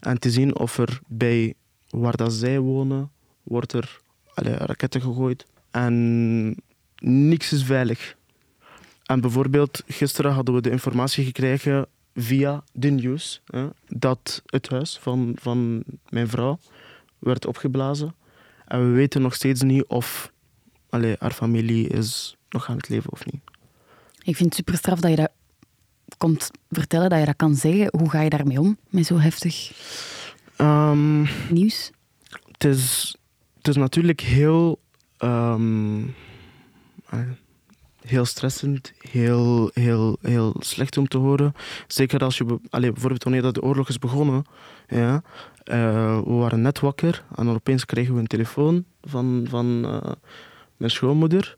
En 0.00 0.18
te 0.18 0.30
zien 0.30 0.58
of 0.58 0.78
er 0.78 1.00
bij 1.06 1.54
waar 2.00 2.16
dat 2.16 2.32
zij 2.32 2.60
wonen, 2.60 3.10
wordt 3.42 3.72
er 3.72 4.00
allee, 4.34 4.54
raketten 4.54 5.00
gegooid. 5.00 5.46
En 5.70 6.56
niks 6.98 7.52
is 7.52 7.64
veilig. 7.64 8.16
En 9.04 9.20
bijvoorbeeld, 9.20 9.82
gisteren 9.86 10.32
hadden 10.32 10.54
we 10.54 10.60
de 10.60 10.70
informatie 10.70 11.24
gekregen 11.24 11.86
via 12.14 12.64
de 12.72 12.90
nieuws 12.90 13.42
hè, 13.46 13.66
dat 13.88 14.42
het 14.46 14.68
huis 14.68 14.98
van, 14.98 15.36
van 15.40 15.84
mijn 16.08 16.28
vrouw 16.28 16.58
werd 17.18 17.46
opgeblazen. 17.46 18.14
En 18.66 18.88
we 18.88 18.94
weten 18.94 19.22
nog 19.22 19.34
steeds 19.34 19.62
niet 19.62 19.84
of 19.86 20.32
allee, 20.88 21.16
haar 21.18 21.32
familie 21.32 21.88
is 21.88 22.36
nog 22.48 22.68
aan 22.68 22.76
het 22.76 22.88
leven 22.88 23.12
of 23.12 23.24
niet. 23.24 23.40
Ik 24.22 24.36
vind 24.36 24.48
het 24.48 24.54
super 24.54 24.76
straf 24.76 25.00
dat 25.00 25.10
je 25.10 25.16
dat 25.16 25.30
komt 26.18 26.50
vertellen, 26.70 27.10
dat 27.10 27.18
je 27.18 27.24
dat 27.24 27.36
kan 27.36 27.54
zeggen. 27.54 27.88
Hoe 27.98 28.10
ga 28.10 28.20
je 28.20 28.30
daarmee 28.30 28.60
om, 28.60 28.78
met 28.88 29.06
zo 29.06 29.18
heftig 29.18 29.72
Ehm, 30.56 31.26
nieuws? 31.48 31.90
het, 32.52 32.64
is, 32.64 33.16
het 33.56 33.68
is 33.68 33.76
natuurlijk 33.76 34.20
heel, 34.20 34.80
ehm, 35.16 36.02
eh, 37.08 37.20
heel 38.04 38.24
stressend, 38.24 38.92
heel, 38.98 39.70
heel, 39.74 40.18
heel 40.20 40.54
slecht 40.58 40.96
om 40.98 41.08
te 41.08 41.18
horen. 41.18 41.54
Zeker 41.86 42.20
als 42.20 42.38
je, 42.38 42.58
bijvoorbeeld 42.70 43.22
wanneer 43.22 43.42
dat 43.42 43.54
de 43.54 43.62
oorlog 43.62 43.88
is 43.88 43.98
begonnen. 43.98 44.44
Ja, 44.88 45.22
eh, 45.64 46.18
we 46.24 46.32
waren 46.32 46.62
net 46.62 46.80
wakker 46.80 47.24
en 47.36 47.46
dan 47.46 47.54
opeens 47.54 47.84
kregen 47.84 48.14
we 48.14 48.20
een 48.20 48.26
telefoon 48.26 48.84
van, 49.02 49.46
van 49.48 49.84
eh, 49.84 50.12
mijn 50.76 50.90
schoonmoeder. 50.90 51.56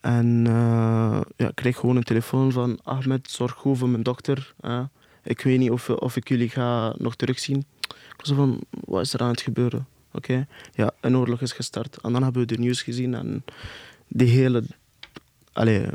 En 0.00 0.44
eh, 0.46 1.20
ja, 1.36 1.48
ik 1.48 1.54
kreeg 1.54 1.76
gewoon 1.76 1.96
een 1.96 2.02
telefoon 2.02 2.52
van 2.52 2.78
Ahmed, 2.82 3.30
zorg 3.30 3.52
goed 3.52 3.78
voor 3.78 3.88
mijn 3.88 4.02
dochter. 4.02 4.54
hè. 4.60 4.82
ik 5.22 5.40
weet 5.40 5.58
niet 5.58 5.70
of, 5.70 5.90
of 5.90 6.16
ik 6.16 6.28
jullie 6.28 6.48
ga 6.48 6.94
nog 6.98 7.16
terugzien. 7.16 7.64
Ik 8.18 8.26
was 8.26 8.36
van, 8.36 8.60
wat 8.70 9.00
is 9.00 9.12
er 9.12 9.20
aan 9.20 9.30
het 9.30 9.40
gebeuren? 9.40 9.86
Oké, 10.12 10.46
ja, 10.74 10.90
een 11.00 11.16
oorlog 11.16 11.40
is 11.40 11.52
gestart. 11.52 12.00
En 12.00 12.12
dan 12.12 12.22
hebben 12.22 12.42
we 12.42 12.54
de 12.54 12.58
nieuws 12.58 12.82
gezien 12.82 13.14
en 13.14 13.44
die 14.08 14.28
hele... 14.28 14.62
Allee, 15.52 15.86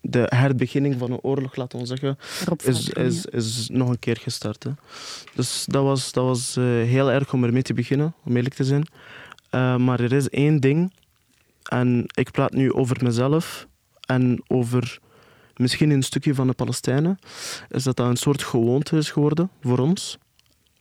de 0.00 0.26
herbeginning 0.28 0.98
van 0.98 1.10
een 1.10 1.20
oorlog, 1.22 1.56
laten 1.56 1.78
we 1.78 1.86
zeggen, 1.86 2.18
is, 2.64 2.88
is, 2.88 3.24
is 3.24 3.68
nog 3.68 3.88
een 3.88 3.98
keer 3.98 4.16
gestart. 4.16 4.62
Hè. 4.62 4.70
Dus 5.34 5.64
dat 5.68 5.82
was, 5.82 6.12
dat 6.12 6.24
was 6.24 6.56
eh, 6.56 6.64
heel 6.64 7.10
erg 7.10 7.32
om 7.32 7.44
ermee 7.44 7.62
te 7.62 7.74
beginnen, 7.74 8.14
om 8.24 8.36
eerlijk 8.36 8.54
te 8.54 8.64
zijn. 8.64 8.86
Eh, 9.50 9.76
maar 9.76 10.00
er 10.00 10.12
is 10.12 10.28
één 10.28 10.60
ding, 10.60 10.92
en 11.62 12.04
ik 12.14 12.30
praat 12.30 12.52
nu 12.52 12.72
over 12.72 12.96
mezelf 13.02 13.66
en 14.06 14.42
over 14.46 14.98
misschien 15.56 15.90
een 15.90 16.02
stukje 16.02 16.34
van 16.34 16.46
de 16.46 16.52
Palestijnen, 16.52 17.18
is 17.68 17.82
dat 17.82 17.96
dat 17.96 18.08
een 18.08 18.16
soort 18.16 18.42
gewoonte 18.42 18.96
is 18.96 19.10
geworden 19.10 19.50
voor 19.60 19.78
ons 19.78 20.18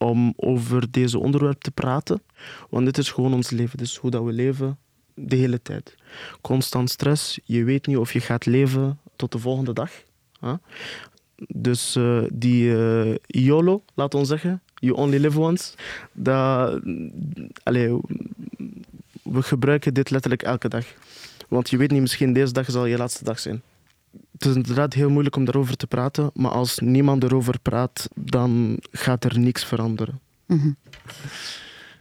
om 0.10 0.34
over 0.36 0.92
deze 0.92 1.20
onderwerp 1.20 1.62
te 1.62 1.72
praten. 1.72 2.22
Want 2.70 2.86
dit 2.86 2.98
is 2.98 3.12
gewoon 3.12 3.34
ons 3.34 3.50
leven, 3.50 3.80
is 3.80 3.96
hoe 3.96 4.12
dat 4.12 4.24
we 4.24 4.32
leven 4.32 4.78
de 5.14 5.36
hele 5.36 5.62
tijd. 5.62 5.96
Constant 6.42 6.90
stress, 6.90 7.40
je 7.44 7.64
weet 7.64 7.88
niet 7.88 7.98
of 7.98 8.14
je 8.14 8.20
gaat 8.20 8.46
leven 8.46 9.00
tot 9.16 9.32
de 9.32 9.40
volgende 9.40 9.74
dag. 9.74 9.92
Dus 11.48 11.96
eh, 11.96 12.24
die 12.34 12.78
eh, 12.78 13.16
YOLO, 13.26 13.84
laten 13.94 14.20
we 14.20 14.26
zeggen, 14.26 14.62
you 14.76 14.96
only 14.96 15.18
live 15.18 15.40
once, 15.40 15.74
dat, 16.12 16.82
allee, 17.64 18.00
we 19.24 19.42
gebruiken 19.42 19.94
dit 19.94 20.10
letterlijk 20.10 20.44
elke 20.44 20.70
dag. 20.70 20.86
Want 21.48 21.70
je 21.70 21.78
weet 21.78 21.92
niet, 21.92 22.02
misschien 22.02 22.34
deze 22.34 22.54
dag 22.54 22.72
zal 22.72 22.86
je 22.86 22.98
laatste 22.98 23.24
dag 23.24 23.40
zijn. 23.40 23.62
Het 24.32 24.46
is 24.46 24.56
inderdaad 24.56 24.94
heel 24.94 25.10
moeilijk 25.10 25.36
om 25.36 25.46
daarover 25.46 25.78
te 25.78 25.88
praten, 25.88 26.32
maar 26.34 26.52
als 26.52 26.80
niemand 26.80 27.24
erover 27.24 27.60
praat, 27.60 28.08
dan 28.16 28.80
gaat 28.92 29.24
er 29.24 29.40
niks 29.40 29.66
veranderen. 29.66 30.20
Mhm. 30.46 30.72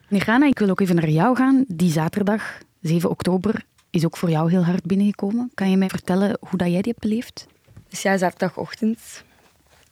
Rana, 0.09 0.47
ik 0.47 0.59
wil 0.59 0.71
ook 0.71 0.81
even 0.81 0.95
naar 0.95 1.09
jou 1.09 1.37
gaan. 1.37 1.65
Die 1.69 1.93
zaterdag, 1.93 2.59
7 2.81 3.11
oktober, 3.11 3.65
is 3.91 4.05
ook 4.05 4.17
voor 4.17 4.31
jou 4.31 4.51
heel 4.51 4.65
hard 4.65 4.85
binnengekomen. 4.85 5.51
Kan 5.55 5.71
je 5.71 5.77
mij 5.77 5.89
vertellen 5.89 6.37
hoe 6.41 6.59
dat 6.59 6.71
jij 6.71 6.83
die 6.83 6.93
hebt 6.93 7.09
beleefd? 7.09 7.47
Dus 7.89 8.03
ja, 8.03 8.17
zaterdagochtend. 8.17 9.25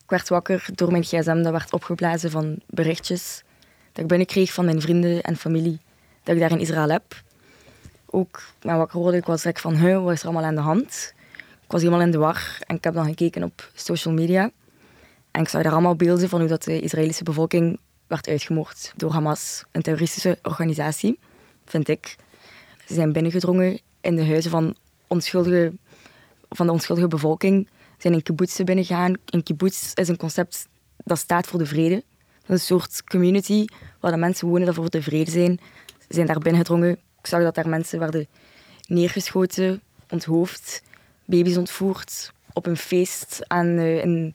Ik 0.03 0.11
werd 0.11 0.29
wakker 0.29 0.69
door 0.75 0.91
mijn 0.91 1.05
gsm. 1.05 1.43
Dat 1.43 1.53
werd 1.53 1.73
opgeblazen 1.73 2.31
van 2.31 2.59
berichtjes 2.67 3.43
dat 3.93 4.03
ik 4.03 4.07
binnenkreeg 4.07 4.53
van 4.53 4.65
mijn 4.65 4.81
vrienden 4.81 5.23
en 5.23 5.37
familie 5.37 5.81
dat 6.23 6.35
ik 6.35 6.41
daar 6.41 6.51
in 6.51 6.61
Israël 6.61 6.89
heb. 6.89 7.23
Ook 8.07 8.43
mijn 8.63 8.79
wakker 8.79 8.99
worden, 8.99 9.21
ik 9.21 9.27
was 9.27 9.43
direct 9.43 9.61
van, 9.61 10.03
wat 10.03 10.13
is 10.13 10.21
er 10.21 10.27
allemaal 10.27 10.45
aan 10.45 10.55
de 10.55 10.61
hand? 10.61 11.15
Ik 11.73 11.79
was 11.79 11.87
helemaal 11.87 12.07
in 12.07 12.13
de 12.13 12.19
war 12.19 12.59
en 12.67 12.77
ik 12.77 12.85
heb 12.85 12.95
dan 12.95 13.05
gekeken 13.05 13.43
op 13.43 13.71
social 13.75 14.15
media. 14.15 14.51
En 15.31 15.43
ik 15.43 15.49
zag 15.49 15.63
daar 15.63 15.73
allemaal 15.73 15.97
beelden 15.97 16.29
van 16.29 16.41
hoe 16.41 16.49
dat 16.49 16.63
de 16.63 16.81
Israëlische 16.81 17.25
bevolking 17.25 17.79
werd 18.07 18.29
uitgemoord 18.29 18.93
door 18.97 19.13
Hamas, 19.13 19.65
een 19.71 19.83
terroristische 19.83 20.39
organisatie, 20.43 21.19
vind 21.65 21.89
ik. 21.89 22.17
Ze 22.87 22.95
zijn 22.95 23.13
binnengedrongen 23.13 23.81
in 24.01 24.17
de 24.17 24.27
huizen 24.27 24.51
van, 24.51 24.75
onschuldige, 25.07 25.73
van 26.49 26.67
de 26.67 26.73
onschuldige 26.73 27.09
bevolking. 27.09 27.69
Ze 27.69 27.97
zijn 27.99 28.15
in 28.15 28.23
kibbutzen 28.23 28.65
binnengegaan. 28.65 29.15
Een 29.27 29.43
kibbutz 29.43 29.93
is 29.95 30.09
een 30.09 30.17
concept 30.17 30.69
dat 30.97 31.19
staat 31.19 31.47
voor 31.47 31.59
de 31.59 31.67
vrede. 31.67 32.03
Een 32.47 32.61
soort 32.61 33.05
community 33.05 33.65
waar 34.01 34.13
de 34.13 34.17
mensen 34.19 34.49
wonen 34.49 34.67
dat 34.67 34.75
voor 34.75 34.91
de 34.91 35.03
vrede 35.03 35.31
zijn. 35.31 35.61
Ze 35.99 36.15
zijn 36.15 36.27
daar 36.27 36.39
binnengedrongen. 36.39 36.91
Ik 37.19 37.27
zag 37.27 37.43
dat 37.43 37.55
daar 37.55 37.69
mensen 37.69 37.99
werden 37.99 38.27
neergeschoten, 38.87 39.83
onthoofd, 40.11 40.83
baby's 41.37 41.57
ontvoerd 41.57 42.33
op 42.53 42.67
een 42.67 42.77
feest 42.77 43.39
aan, 43.47 43.79
eh, 43.79 43.99
in, 44.05 44.35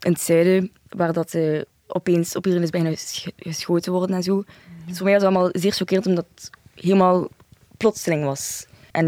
in 0.00 0.12
het 0.12 0.20
zuiden, 0.20 0.70
waar 0.88 1.12
dat 1.12 1.34
eh, 1.34 1.60
opeens 1.86 2.36
op 2.36 2.44
iedereen 2.44 2.64
is 2.64 2.70
bijna 2.70 2.90
ges- 2.90 3.28
geschoten 3.36 3.92
worden 3.92 4.16
en 4.16 4.22
zo. 4.22 4.44
Dus 4.86 4.96
voor 4.96 5.04
mij 5.04 5.14
was 5.14 5.22
het 5.22 5.32
allemaal 5.32 5.50
zeer 5.52 5.72
chockerend, 5.72 6.06
omdat 6.06 6.26
het 6.34 6.50
helemaal 6.74 7.28
plotseling 7.76 8.24
was. 8.24 8.66
En 8.90 9.06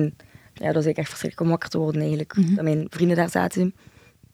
ja, 0.55 0.65
dat 0.67 0.75
was 0.75 0.85
eigenlijk 0.85 0.99
echt 0.99 1.09
verschrikkelijk 1.09 1.41
om 1.41 1.49
wakker 1.49 1.69
te 1.69 1.79
worden 1.79 2.01
eigenlijk. 2.01 2.35
Dat 2.55 2.65
mijn 2.65 2.87
vrienden 2.91 3.17
daar 3.17 3.31
zaten. 3.31 3.75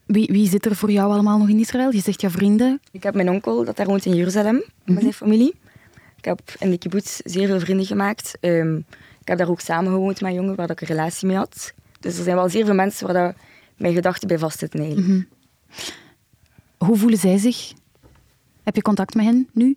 Wie, 0.07 0.29
wie 0.33 0.49
zit 0.49 0.67
er 0.67 0.77
voor 0.77 0.91
jou 0.91 1.13
allemaal 1.13 1.39
nog 1.39 1.49
in 1.49 1.59
Israël? 1.59 1.93
Je 1.93 2.01
zegt 2.01 2.21
jouw 2.21 2.31
vrienden. 2.31 2.81
Ik 2.91 3.03
heb 3.03 3.15
mijn 3.15 3.31
onkel, 3.31 3.65
dat 3.65 3.77
daar 3.77 3.87
woont 3.87 4.05
in 4.05 4.15
Jeruzalem, 4.15 4.65
met 4.85 5.01
zijn 5.01 5.13
familie. 5.13 5.55
Ik 6.17 6.25
heb 6.25 6.41
in 6.59 6.71
de 6.71 6.79
kibbutz 6.79 7.21
zeer 7.25 7.47
veel 7.47 7.61
vrienden 7.61 7.87
gemaakt. 7.87 8.39
Ehm, 8.41 8.77
ik 9.21 9.29
heb 9.29 9.39
daar 9.39 9.49
ook 9.49 9.61
samen 9.61 9.93
gewoond 9.93 10.21
met 10.21 10.35
jongen 10.35 10.55
waar 10.55 10.71
ik 10.71 10.81
een 10.81 10.87
relatie 10.87 11.27
mee 11.27 11.37
had. 11.37 11.73
Dus 12.01 12.19
er 12.19 12.25
zijn 12.25 12.37
wel 12.37 12.49
zeer 12.49 12.65
veel 12.65 12.75
mensen 12.75 13.07
waar 13.07 13.27
dat 13.27 13.35
mijn 13.77 13.95
gedachten 13.95 14.29
bij 14.29 14.39
vastzitten 14.39 14.81
eigenlijk. 14.81 15.29
Hoe 16.79 16.97
voelen 16.97 17.19
zij 17.19 17.39
zich? 17.39 17.73
Heb 18.63 18.77
je 18.77 18.83
contact 18.83 19.15
met 19.15 19.25
hen 19.25 19.49
nu? 19.53 19.77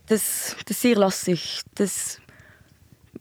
Het, 0.00 0.10
is, 0.10 0.54
het 0.56 0.70
is 0.70 0.80
zeer 0.80 0.96
lastig. 0.96 1.62
Het 1.68 1.80
is, 1.80 2.18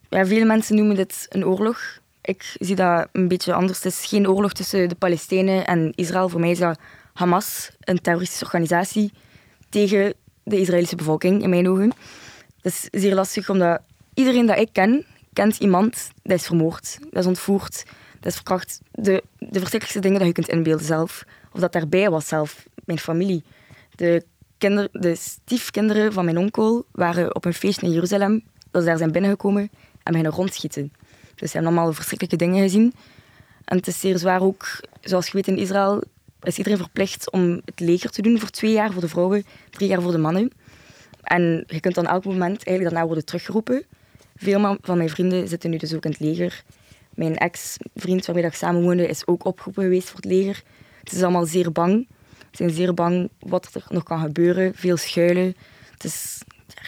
ja, 0.10 0.26
veel 0.26 0.46
mensen 0.46 0.76
noemen 0.76 0.96
dit 0.96 1.26
een 1.30 1.46
oorlog. 1.46 2.00
Ik 2.22 2.56
zie 2.60 2.76
dat 2.76 3.08
een 3.12 3.28
beetje 3.28 3.54
anders. 3.54 3.84
Het 3.84 3.94
is 3.94 4.06
geen 4.06 4.30
oorlog 4.30 4.54
tussen 4.54 4.90
de 4.90 4.96
Palestijnen 4.96 5.68
en 5.68 5.92
Israël. 5.96 6.30
Voor 6.30 6.40
mij 6.40 6.52
is 6.52 6.60
dat 6.60 6.80
Hamas, 7.14 7.72
een 7.80 8.02
terroristische 8.02 8.46
organisatie, 8.46 9.12
tegen 9.70 10.14
de 10.44 10.60
Israëlische 10.60 10.96
bevolking, 10.96 11.42
in 11.44 11.50
mijn 11.50 11.70
ogen. 11.70 11.92
Dat 12.62 12.72
is 12.72 12.88
zeer 13.02 13.16
lastig, 13.16 13.50
omdat 13.50 13.82
iedereen 14.14 14.46
dat 14.46 14.58
ik 14.58 14.70
ken, 14.72 15.06
kent 15.34 15.58
iemand 15.58 16.12
dat 16.24 16.40
is 16.40 16.46
vermoord, 16.46 16.98
dat 17.10 17.22
is 17.22 17.26
ontvoerd, 17.26 17.84
dat 18.24 18.32
is 18.32 18.36
verkracht. 18.36 18.82
De, 18.92 19.24
de 19.38 19.60
verschrikkelijkste 19.60 20.00
dingen 20.00 20.18
dat 20.18 20.28
je 20.28 20.34
kunt 20.34 20.48
inbeelden 20.48 20.86
zelf. 20.86 21.24
Of 21.52 21.60
dat 21.60 21.72
daarbij 21.72 22.10
was 22.10 22.28
zelf, 22.28 22.66
mijn 22.86 23.00
familie. 23.00 23.44
De, 23.96 24.24
kinder, 24.58 24.88
de 24.92 25.16
stiefkinderen 25.16 26.14
van 26.14 26.26
mijn 26.26 26.38
onkel 26.38 26.86
waren 26.92 27.36
op 27.36 27.46
een 27.46 27.54
feest 27.54 27.82
in 27.82 27.92
Jeruzalem, 27.92 28.44
dat 28.72 28.82
ze 28.82 28.88
daar 28.88 28.98
zijn 28.98 29.12
binnengekomen 29.12 29.62
en 29.62 29.70
beginnen 30.04 30.32
rondschieten. 30.32 30.94
Dus 31.36 31.52
ze 31.52 31.58
hebben 31.58 31.74
allemaal 31.76 31.94
verschrikkelijke 31.94 32.46
dingen 32.46 32.62
gezien. 32.62 32.94
En 33.66 33.78
het 33.78 33.88
is 33.88 34.00
zeer 34.00 34.18
zwaar 34.18 34.42
ook, 34.42 34.68
zoals 35.02 35.26
je 35.26 35.34
weet 35.34 35.48
in 35.48 35.58
Israël, 35.58 36.04
is 36.42 36.58
iedereen 36.58 36.80
verplicht 36.80 37.32
om 37.32 37.62
het 37.66 37.80
leger 37.80 38.10
te 38.10 38.22
doen 38.22 38.40
voor 38.40 38.50
twee 38.50 38.72
jaar 38.72 38.92
voor 38.92 39.02
de 39.02 39.08
vrouwen, 39.08 39.46
drie 39.70 39.90
jaar 39.90 40.02
voor 40.02 40.12
de 40.12 40.18
mannen. 40.18 40.52
En 41.22 41.64
je 41.68 41.80
kunt 41.80 41.96
dan 41.96 42.08
elk 42.08 42.26
moment 42.26 42.64
eigenlijk 42.64 42.84
daarna 42.84 43.06
worden 43.06 43.26
teruggeroepen. 43.26 43.86
Veel 44.36 44.78
van 44.82 44.98
mijn 44.98 45.10
vrienden 45.10 45.48
zitten 45.48 45.70
nu 45.70 45.78
dus 45.78 45.94
ook 45.94 46.06
in 46.06 46.12
het 46.12 46.20
leger. 46.20 46.64
Mijn 47.16 47.38
ex-vriend 47.38 48.26
waarmee 48.26 48.46
ik 48.46 48.54
samen 48.54 48.82
woonde 48.84 49.08
is 49.08 49.28
ook 49.28 49.46
opgeroepen 49.46 49.84
geweest 49.84 50.08
voor 50.08 50.16
het 50.16 50.26
leger. 50.26 50.64
Het 51.04 51.14
is 51.14 51.24
allemaal 51.24 51.46
zeer 51.46 51.72
bang. 51.72 52.08
Ze 52.38 52.48
zijn 52.52 52.70
zeer 52.70 52.94
bang 52.94 53.30
wat 53.40 53.70
er 53.74 53.86
nog 53.90 54.04
kan 54.04 54.20
gebeuren. 54.20 54.76
Veel 54.76 54.98
schuilen. 54.98 55.56
Het 55.92 56.04
is, 56.04 56.42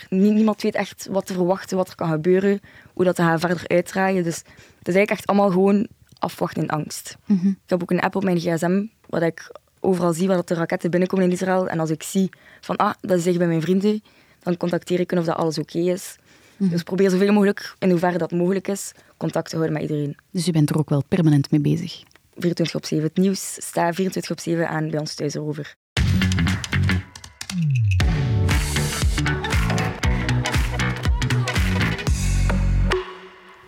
niemand 0.09 0.61
weet 0.61 0.75
echt 0.75 1.07
wat 1.11 1.25
te 1.25 1.33
verwachten, 1.33 1.77
wat 1.77 1.89
er 1.89 1.95
kan 1.95 2.09
gebeuren. 2.09 2.59
Hoe 2.93 3.05
dat 3.05 3.15
gaat 3.15 3.39
verder 3.39 3.67
uitdraaien. 3.67 4.23
Dus 4.23 4.37
het 4.37 4.87
is 4.87 4.95
eigenlijk 4.95 5.11
echt 5.11 5.27
allemaal 5.27 5.49
gewoon 5.49 5.87
afwachten 6.19 6.63
in 6.63 6.69
angst. 6.69 7.17
Mhm. 7.25 7.47
Ik 7.47 7.55
heb 7.65 7.81
ook 7.81 7.91
een 7.91 7.99
app 7.99 8.15
op 8.15 8.23
mijn 8.23 8.39
gsm, 8.39 8.85
waar 9.09 9.23
ik 9.23 9.51
overal 9.79 10.13
zie 10.13 10.27
waar 10.27 10.45
de 10.45 10.53
raketten 10.53 10.89
binnenkomen 10.89 11.25
in 11.25 11.31
Israël. 11.31 11.67
En 11.67 11.79
als 11.79 11.89
ik 11.89 12.03
zie 12.03 12.29
van, 12.61 12.75
ah, 12.75 12.93
dat 13.01 13.17
is 13.17 13.25
echt 13.25 13.37
bij 13.37 13.47
mijn 13.47 13.61
vrienden, 13.61 14.03
dan 14.39 14.57
contacteer 14.57 14.99
ik 14.99 15.09
hen 15.09 15.19
of 15.19 15.25
dat 15.25 15.35
alles 15.35 15.57
oké 15.57 15.79
is. 15.79 16.15
Mhm. 16.57 16.69
Dus 16.69 16.83
probeer 16.83 17.09
zoveel 17.09 17.33
mogelijk, 17.33 17.75
in 17.79 17.89
hoeverre 17.89 18.17
dat 18.17 18.31
mogelijk 18.31 18.67
is, 18.67 18.91
contact 19.17 19.49
te 19.49 19.55
houden 19.55 19.73
met 19.79 19.89
iedereen. 19.89 20.15
Dus 20.31 20.45
je 20.45 20.51
bent 20.51 20.69
er 20.69 20.77
ook 20.77 20.89
wel 20.89 21.03
permanent 21.07 21.51
mee 21.51 21.61
bezig. 21.61 22.03
24 22.37 22.75
op 22.75 22.85
7. 22.85 23.05
Het 23.05 23.17
nieuws 23.17 23.53
staat 23.53 23.95
24 23.95 24.31
op 24.31 24.39
7 24.39 24.69
aan 24.69 24.89
bij 24.89 24.99
ons 24.99 25.13
thuis 25.15 25.33
erover. 25.33 25.75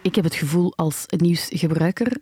Ik 0.02 0.16
heb 0.16 0.24
het 0.24 0.36
gevoel 0.36 0.74
als 0.76 1.04
nieuwsgebruiker, 1.08 2.18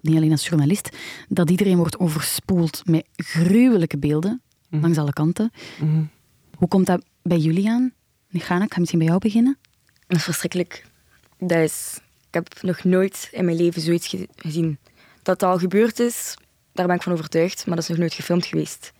niet 0.00 0.16
alleen 0.16 0.30
als 0.30 0.48
journalist, 0.48 0.96
dat 1.28 1.50
iedereen 1.50 1.76
wordt 1.76 1.98
overspoeld 1.98 2.82
met 2.84 3.06
gruwelijke 3.16 3.98
beelden 3.98 4.42
Mhm. 4.68 4.82
langs 4.82 4.98
alle 4.98 5.12
kanten. 5.12 5.50
Mhm. 5.80 6.02
Hoe 6.56 6.68
komt 6.68 6.86
dat 6.86 7.04
bij 7.22 7.38
jullie 7.38 7.68
aan? 7.70 7.92
Gana, 8.32 8.64
ik 8.64 8.72
ga 8.72 8.78
misschien 8.78 8.98
bij 8.98 9.08
jou 9.08 9.20
beginnen. 9.20 9.58
Dat 10.06 10.16
is 10.18 10.24
verschrikkelijk. 10.24 10.84
Dat 11.38 11.58
is, 11.58 11.98
ik 12.28 12.34
heb 12.34 12.62
nog 12.62 12.84
nooit 12.84 13.28
in 13.32 13.44
mijn 13.44 13.56
leven 13.56 13.82
zoiets 13.82 14.08
ge- 14.08 14.28
gezien. 14.36 14.78
Dat 15.22 15.40
het 15.40 15.50
al 15.50 15.58
gebeurd 15.58 15.98
is, 15.98 16.34
daar 16.72 16.86
ben 16.86 16.96
ik 16.96 17.02
van 17.02 17.12
overtuigd, 17.12 17.66
maar 17.66 17.74
dat 17.74 17.84
is 17.84 17.90
nog 17.90 17.98
nooit 17.98 18.14
gefilmd 18.14 18.46
geweest. 18.46 18.92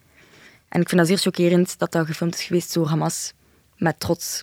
En 0.69 0.81
ik 0.81 0.89
vind 0.89 1.01
dat 1.01 1.09
zeer 1.11 1.19
chockerend 1.19 1.79
dat 1.79 1.93
dat 1.93 2.07
gefilmd 2.07 2.35
is 2.35 2.43
geweest 2.43 2.75
door 2.75 2.87
Hamas, 2.87 3.33
met 3.77 4.01
trots. 4.01 4.43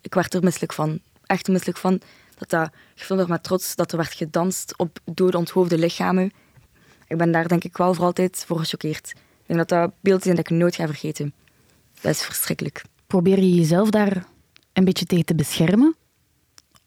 Ik 0.00 0.14
werd 0.14 0.34
er 0.34 0.42
misselijk 0.42 0.72
van. 0.72 1.00
Echt 1.26 1.48
misselijk 1.48 1.78
van. 1.78 2.00
Dat 2.38 2.50
dat 2.50 2.70
gefilmd 2.94 3.20
werd 3.20 3.28
met 3.28 3.42
trots, 3.42 3.74
dat 3.74 3.90
er 3.92 3.96
werd 3.96 4.12
gedanst 4.12 4.74
op 4.76 4.98
dode 5.04 5.36
onthoofde 5.36 5.78
lichamen. 5.78 6.32
Ik 7.06 7.16
ben 7.16 7.32
daar 7.32 7.48
denk 7.48 7.64
ik 7.64 7.76
wel 7.76 7.94
voor 7.94 8.04
altijd 8.04 8.44
voor 8.46 8.58
gechoqueerd. 8.58 9.08
Ik 9.10 9.46
denk 9.46 9.58
dat 9.58 9.68
dat 9.68 9.92
beelden 10.00 10.22
zijn 10.22 10.36
dat 10.36 10.50
ik 10.50 10.56
nooit 10.56 10.74
ga 10.74 10.86
vergeten. 10.86 11.34
Dat 12.00 12.12
is 12.14 12.22
verschrikkelijk. 12.22 12.84
Probeer 13.06 13.38
je 13.38 13.54
jezelf 13.54 13.90
daar 13.90 14.24
een 14.72 14.84
beetje 14.84 15.06
tegen 15.06 15.24
te 15.24 15.34
beschermen? 15.34 15.96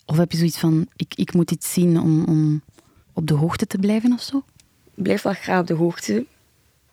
Of 0.05 0.17
heb 0.17 0.31
je 0.31 0.37
zoiets 0.37 0.59
van, 0.59 0.87
ik, 0.95 1.13
ik 1.15 1.33
moet 1.33 1.51
iets 1.51 1.73
zien 1.73 1.99
om, 1.99 2.23
om 2.23 2.61
op 3.13 3.27
de 3.27 3.33
hoogte 3.33 3.67
te 3.67 3.77
blijven 3.77 4.13
of 4.13 4.21
zo? 4.21 4.43
Ik 4.95 5.03
blijf 5.03 5.21
wel 5.21 5.33
graag 5.33 5.59
op 5.59 5.67
de 5.67 5.73
hoogte. 5.73 6.25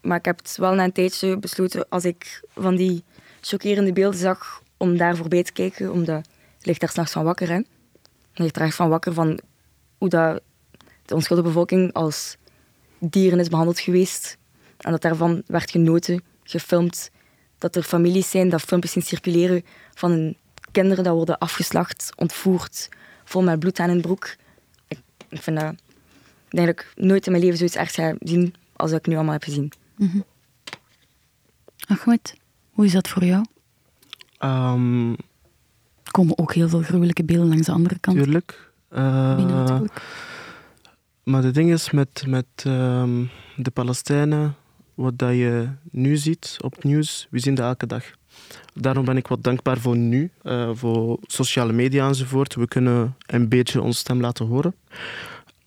Maar 0.00 0.18
ik 0.18 0.24
heb 0.24 0.38
het 0.38 0.57
wel 0.57 0.74
na 0.74 0.85
een 0.85 0.92
tijdje 0.92 1.38
besloten, 1.38 1.88
als 1.88 2.05
ik 2.05 2.42
van 2.55 2.76
die 2.76 3.05
chockerende 3.40 3.92
beelden 3.92 4.20
zag, 4.20 4.62
om 4.76 4.96
daar 4.96 5.16
voorbij 5.16 5.42
te 5.42 5.52
kijken. 5.52 5.92
Omdat 5.92 6.26
je 6.59 6.66
ligt 6.66 6.81
daar 6.81 6.90
s'nachts 6.90 7.12
van 7.12 7.24
wakker, 7.24 7.48
hè. 7.48 7.57
Je 8.33 8.42
ligt 8.42 8.57
er 8.57 8.72
van 8.72 8.88
wakker 8.88 9.12
van 9.12 9.38
hoe 9.98 10.09
dat 10.09 10.42
de 11.05 11.14
onschuldige 11.14 11.48
bevolking 11.48 11.92
als 11.92 12.37
dieren 12.98 13.38
is 13.38 13.48
behandeld 13.48 13.81
geweest. 13.81 14.37
En 14.76 14.90
dat 14.90 15.02
daarvan 15.02 15.42
werd 15.46 15.70
genoten, 15.70 16.22
gefilmd. 16.42 17.11
Dat 17.59 17.76
er 17.76 17.83
families 17.83 18.31
zijn 18.31 18.48
dat 18.48 18.61
filmpjes 18.61 18.92
zien 18.92 19.02
circuleren 19.02 19.64
van 19.94 20.11
hun 20.11 20.37
kinderen 20.72 21.04
dat 21.04 21.14
worden 21.14 21.38
afgeslacht, 21.38 22.12
ontvoerd, 22.16 22.88
vol 23.24 23.42
met 23.42 23.58
bloed 23.58 23.78
aan 23.78 23.88
hun 23.88 24.00
broek. 24.00 24.37
Ik, 24.88 24.98
ik 25.28 25.42
vind 25.42 25.61
dat... 25.61 25.72
Ik 26.48 26.58
denk 26.58 26.66
dat 26.66 26.80
ik 26.80 26.92
nooit 27.04 27.26
in 27.26 27.32
mijn 27.32 27.44
leven 27.44 27.58
zoiets 27.58 27.76
echt 27.76 27.94
ga 27.94 28.14
zien 28.20 28.54
als 28.76 28.90
dat 28.90 28.98
ik 28.98 29.06
nu 29.06 29.14
allemaal 29.14 29.32
heb 29.32 29.42
gezien. 29.42 29.72
Ahmed, 31.87 32.37
hoe 32.70 32.85
is 32.85 32.92
dat 32.92 33.08
voor 33.08 33.24
jou? 33.24 33.44
Ehm, 34.38 35.11
Er 36.02 36.11
komen 36.11 36.38
ook 36.38 36.54
heel 36.54 36.68
veel 36.68 36.82
gruwelijke 36.82 37.24
beelden 37.24 37.48
langs 37.48 37.66
de 37.66 37.72
andere 37.72 37.98
kant 37.98 38.16
tuurlijk. 38.16 38.72
Eh. 38.88 39.80
Maar 41.22 41.42
het 41.42 41.54
ding 41.54 41.72
is 41.72 41.90
met, 41.90 42.24
met 42.26 42.46
ehm, 42.56 43.24
de 43.56 43.70
Palestijnen, 43.70 44.54
wat 44.94 45.18
dat 45.18 45.30
je 45.30 45.68
nu 45.90 46.16
ziet 46.16 46.56
op 46.61 46.74
het 46.74 46.85
nieuws, 46.85 47.26
we 47.30 47.38
zien 47.38 47.54
dat 47.54 47.66
elke 47.66 47.87
dag. 47.87 48.04
Daarom 48.75 49.05
ben 49.05 49.16
ik 49.16 49.27
wat 49.27 49.42
dankbaar 49.42 49.79
voor 49.79 49.97
nu, 49.97 50.31
eh, 50.42 50.71
voor 50.75 51.18
sociale 51.27 51.73
media 51.73 52.09
enzovoort. 52.09 52.55
We 52.55 52.68
kunnen 52.68 53.16
een 53.27 53.49
beetje 53.49 53.81
onze 53.81 53.99
stem 53.99 54.21
laten 54.21 54.47
horen. 54.47 54.75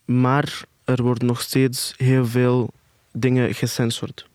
Maar 0.06 0.63
er 0.84 1.04
worden 1.04 1.28
nog 1.28 1.41
steeds 1.41 1.93
heel 1.97 2.25
veel 2.25 2.69
dingen 3.12 3.54
gecensored. 3.54 4.25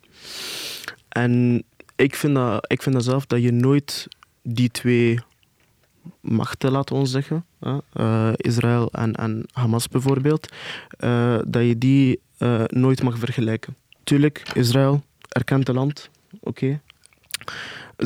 En 1.08 1.62
ik 1.96 2.14
vind, 2.14 2.34
dat, 2.34 2.64
ik 2.70 2.82
vind 2.82 2.94
dat 2.94 3.04
zelf 3.04 3.26
dat 3.26 3.42
je 3.42 3.52
nooit 3.52 4.08
die 4.42 4.70
twee 4.70 5.18
machten, 6.20 6.70
laten 6.70 6.98
we 6.98 7.06
zeggen, 7.06 7.44
eh, 7.92 8.30
Israël 8.36 8.88
en, 8.92 9.14
en 9.14 9.46
Hamas 9.52 9.88
bijvoorbeeld, 9.88 10.52
eh, 10.98 11.38
dat 11.46 11.62
je 11.62 11.78
die 11.78 12.20
nooit 12.66 13.02
mag 13.02 13.18
vergelijken. 13.18 13.76
Tuurlijk, 14.04 14.50
Israël 14.54 15.02
erkent 15.28 15.66
het 15.66 15.76
land, 15.76 16.10
oké. 16.40 16.80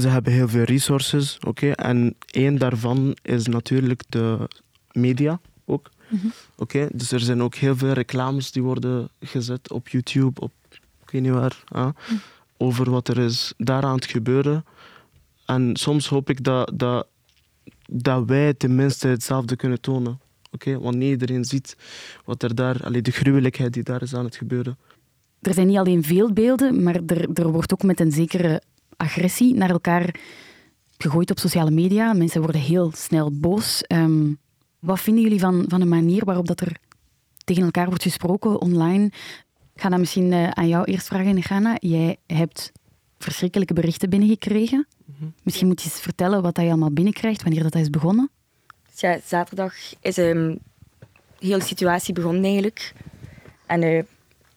Ze 0.00 0.09
hebben 0.09 0.33
heel 0.33 0.48
veel 0.48 0.62
resources, 0.62 1.38
oké. 1.46 1.70
En 1.70 2.14
één 2.30 2.59
daarvan 2.59 3.16
is 3.22 3.46
natuurlijk 3.46 4.02
de 4.09 4.48
media 4.92 5.40
ook. 5.64 5.90
Mhm. 6.09 6.26
Oké, 6.57 6.88
dus 6.92 7.12
er 7.12 7.20
zijn 7.20 7.42
ook 7.42 7.54
heel 7.54 7.76
veel 7.76 7.92
reclames 7.92 8.52
die 8.52 8.62
worden 8.62 9.09
gezet 9.20 9.72
op 9.72 9.88
YouTube, 9.88 10.40
op 10.40 10.52
ik 11.02 11.11
weet 11.11 11.22
niet 11.22 11.33
waar, 11.33 11.62
hè, 11.68 11.88
over 12.57 12.90
wat 12.90 13.09
er 13.09 13.18
is 13.18 13.54
daar 13.57 13.83
aan 13.83 13.94
het 13.94 14.07
gebeuren. 14.07 14.64
En 15.46 15.76
soms 15.76 16.09
hoop 16.09 16.30
ik 16.30 16.44
dat, 16.44 16.72
dat, 16.74 17.07
dat 17.87 18.24
wij 18.26 18.54
tenminste 18.54 19.09
hetzelfde 19.09 19.57
kunnen 19.57 19.80
tonen. 19.80 20.20
Oké, 20.50 20.78
Want 20.78 20.96
niet 20.96 21.11
iedereen 21.11 21.44
ziet 21.44 21.76
wat 22.24 22.42
er 22.42 22.54
daar, 22.54 22.85
allee, 22.85 23.02
de 23.02 23.11
gruwelijkheid 23.11 23.72
die 23.72 23.83
daar 23.83 24.02
is 24.02 24.14
aan 24.14 24.24
het 24.24 24.37
gebeuren. 24.37 24.78
Er 25.40 25.54
zijn 25.54 25.66
niet 25.66 25.76
alleen 25.76 26.02
veel 26.02 26.33
beelden, 26.33 26.83
maar 26.83 27.00
er, 27.07 27.28
er 27.35 27.48
wordt 27.48 27.72
ook 27.72 27.83
met 27.83 28.00
een 28.00 28.12
zekere 28.12 28.62
agressie 28.96 29.54
naar 29.54 29.70
elkaar 29.70 30.14
gegooid 30.98 31.30
op 31.30 31.38
sociale 31.38 31.70
media. 31.70 32.12
Mensen 32.12 32.40
worden 32.40 32.61
heel 32.61 32.92
snel 32.94 33.30
boos. 33.33 33.83
Ehm, 33.83 34.33
wat 34.78 35.00
vinden 35.00 35.22
jullie 35.22 35.40
van, 35.40 35.64
van 35.68 35.80
de 35.80 35.87
manier 35.87 36.24
waarop 36.24 36.46
dat 36.46 36.61
er 36.61 36.76
tegen 37.44 37.64
elkaar 37.64 37.87
wordt 37.87 38.02
gesproken 38.02 38.61
online? 38.61 39.04
Ik 39.74 39.80
ga 39.80 39.88
dat 39.88 39.98
misschien 39.98 40.33
eh, 40.33 40.48
aan 40.48 40.68
jou 40.68 40.85
eerst 40.85 41.07
vragen, 41.07 41.42
Ghana. 41.42 41.76
Jij 41.78 42.16
hebt 42.26 42.72
verschrikkelijke 43.18 43.74
berichten 43.74 44.11
binnengekregen. 44.11 44.87
Misschien 45.42 45.66
moet 45.66 45.83
je 45.83 45.90
eens 45.90 46.00
vertellen 46.00 46.42
wat 46.42 46.54
dat 46.54 46.64
je 46.64 46.70
allemaal 46.70 46.92
binnenkrijgt, 46.92 47.42
wanneer 47.42 47.62
dat 47.62 47.74
is 47.74 47.90
begonnen. 47.90 48.30
Ja, 48.96 49.18
zaterdag 49.24 49.74
is 50.00 50.18
ehm, 50.18 50.54
de 51.38 51.46
hele 51.46 51.62
situatie 51.62 52.14
begonnen 52.14 52.44
eigenlijk. 52.44 52.92
En 53.66 53.83
eh, 53.83 54.02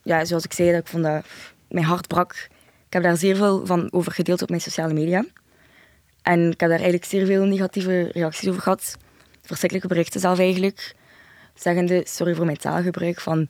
ja, 0.01 0.25
zoals 0.25 0.43
ik 0.43 0.53
zei, 0.53 0.71
dat 0.71 0.79
ik 0.79 0.87
vond 0.87 1.03
dat 1.03 1.25
mijn 1.67 1.85
hart 1.85 2.07
brak. 2.07 2.49
Ik 2.87 2.93
heb 2.93 3.03
daar 3.03 3.17
zeer 3.17 3.35
veel 3.35 3.65
van 3.65 3.91
over 3.91 4.11
gedeeld 4.11 4.41
op 4.41 4.49
mijn 4.49 4.61
sociale 4.61 4.93
media. 4.93 5.25
En 6.21 6.51
ik 6.51 6.59
heb 6.59 6.69
daar 6.69 6.79
eigenlijk 6.79 7.05
zeer 7.05 7.25
veel 7.25 7.45
negatieve 7.45 8.09
reacties 8.11 8.49
over 8.49 8.61
gehad. 8.61 8.97
Verschrikkelijke 9.41 9.89
berichten 9.89 10.19
zelf 10.19 10.39
eigenlijk. 10.39 10.95
Zeggende, 11.53 12.01
sorry 12.05 12.35
voor 12.35 12.45
mijn 12.45 12.57
taalgebruik, 12.57 13.19
van... 13.19 13.47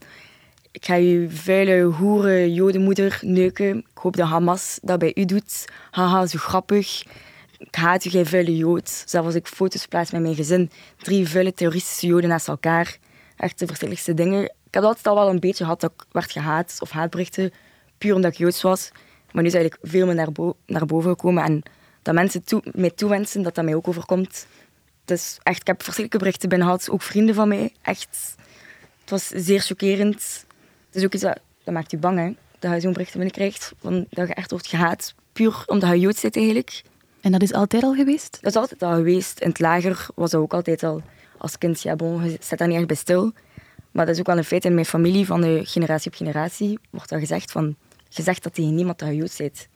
Ik 0.71 0.86
ga 0.86 0.95
je 0.95 1.28
vuile, 1.30 1.82
hoeren, 1.82 2.54
jodenmoeder 2.54 3.19
neuken. 3.21 3.78
Ik 3.78 3.97
hoop 3.97 4.15
dat 4.15 4.28
Hamas 4.28 4.80
dat 4.82 5.00
bij 5.00 5.12
u 5.15 5.26
doet. 5.26 5.65
Haha, 5.91 6.26
zo 6.26 6.38
grappig. 6.38 7.04
Ik 7.58 7.76
haat 7.76 8.06
u, 8.06 8.10
jij 8.10 8.26
vuile 8.26 8.56
jood. 8.56 9.04
Zelfs 9.06 9.28
als 9.28 9.36
ik 9.36 9.47
foto's 9.47 9.86
plaats 9.86 10.12
met 10.12 10.21
mijn 10.21 10.36
gezin. 10.36 10.71
Drie 10.97 11.28
vuile 11.28 11.54
terroristische 11.54 12.08
joden 12.08 12.30
naast 12.30 12.47
elkaar. 12.47 12.97
Echt 13.38 13.60
de 13.60 13.65
verschrikkelijkste 13.65 14.13
dingen. 14.13 14.52
heb 14.69 14.84
altijd 14.84 15.08
al 15.08 15.15
wel 15.15 15.30
een 15.30 15.39
beetje 15.39 15.63
gehad 15.63 15.82
dat 15.82 15.91
ik 15.97 16.06
werd 16.12 16.32
gehaat 16.32 16.78
of 16.80 16.89
haatberichten, 16.89 17.52
puur 17.97 18.15
omdat 18.15 18.32
ik 18.32 18.38
Joods 18.38 18.62
was. 18.62 18.91
Maar 19.32 19.42
nu 19.44 19.50
is 19.50 19.56
eigenlijk 19.56 19.92
veel 19.92 20.06
meer 20.06 20.16
naar, 20.16 20.32
bo 20.32 20.56
naar 20.66 20.86
boven 20.86 21.10
gekomen. 21.10 21.44
En 21.44 21.63
dat 22.02 22.13
mensen 22.13 22.44
toe 22.44 22.63
mij 22.72 22.90
toewensen 22.90 23.42
dat 23.42 23.56
dat 23.56 23.66
mij 23.66 23.76
ook 23.76 23.88
overkomt. 23.88 24.48
Dus 25.06 25.38
echt, 25.44 25.60
ik 25.60 25.68
heb 25.68 25.84
verschillende 25.84 26.18
berichten 26.18 26.50
binnen 26.50 26.68
gehad, 26.68 26.90
ook 26.90 27.02
vrienden 27.02 27.36
van 27.36 27.48
mij. 27.48 27.74
Echt, 27.82 28.36
het 29.02 29.10
was 29.10 29.28
zeer 29.28 29.60
chockerend. 29.60 30.46
Het 30.88 30.96
is 30.96 31.04
ook 31.04 31.13
iets 31.13 31.24
dat, 31.24 31.40
dat 31.63 31.74
maakt 31.74 31.92
je 31.92 31.98
bang, 31.98 32.18
hè. 32.18 32.32
Dat 32.60 32.74
je 32.74 32.80
zo'n 32.80 32.94
berichten 32.94 33.20
binnenkrijgt, 33.20 33.74
van, 33.80 34.06
dat 34.10 34.28
je 34.28 34.34
echt 34.34 34.52
wordt 34.52 34.68
gehaat, 34.68 35.13
puur 35.34 35.63
omdat 35.66 35.90
je 35.90 36.00
Joods 36.00 36.22
bent 36.22 36.36
eigenlijk. 36.36 36.82
En 37.22 37.32
dat 37.32 37.42
is 37.42 37.54
altijd 37.54 37.84
al 37.84 37.94
geweest? 37.94 38.38
Dat 38.42 38.52
is 38.52 38.60
altijd 38.60 38.84
al 38.84 38.96
geweest. 38.96 39.40
In 39.40 39.48
het 39.48 39.60
lager 39.60 40.08
was 40.16 40.32
dat 40.32 40.42
ook 40.42 40.54
altijd 40.54 40.84
al. 40.84 41.02
Als 41.38 41.58
kind, 41.58 41.82
ja 41.82 41.96
bon, 41.96 42.24
je 42.24 42.38
zit 42.40 42.58
daar 42.58 42.68
niet 42.68 42.78
echt 42.78 42.88
bij 42.88 42.96
stil. 42.96 43.32
Maar 43.92 44.06
dat 44.06 44.13
is 44.16 44.20
ook 44.20 44.28
wel 44.28 44.38
een 44.38 44.44
feit 44.44 44.66
in 44.66 44.74
mijn 44.74 44.86
familie, 44.86 45.26
van 45.26 45.42
de 45.42 45.62
generatie 45.63 46.12
op 46.12 46.18
generatie, 46.18 46.80
wordt 46.90 47.12
al 47.12 47.20
gezegd 47.20 47.52
van... 47.52 47.76
Je 48.10 48.24
zegt 48.24 48.43
dat 48.43 48.54
tegen 48.54 48.76
niemand 48.76 49.00
dat 49.00 49.13
Joods 49.13 49.38
bent. 49.38 49.67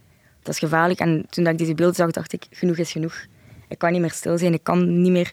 Dat 0.41 0.53
is 0.53 0.59
gevaarlijk. 0.59 0.99
En 0.99 1.25
toen 1.29 1.47
ik 1.47 1.57
deze 1.57 1.73
beeld 1.73 1.95
zag, 1.95 2.11
dacht 2.11 2.33
ik, 2.33 2.45
genoeg 2.49 2.77
is 2.77 2.91
genoeg. 2.91 3.25
Ik 3.67 3.77
kan 3.77 3.91
niet 3.91 4.01
meer 4.01 4.11
stil 4.11 4.37
zijn. 4.37 4.53
Ik 4.53 4.63
kan 4.63 5.01
niet 5.01 5.11
meer 5.11 5.31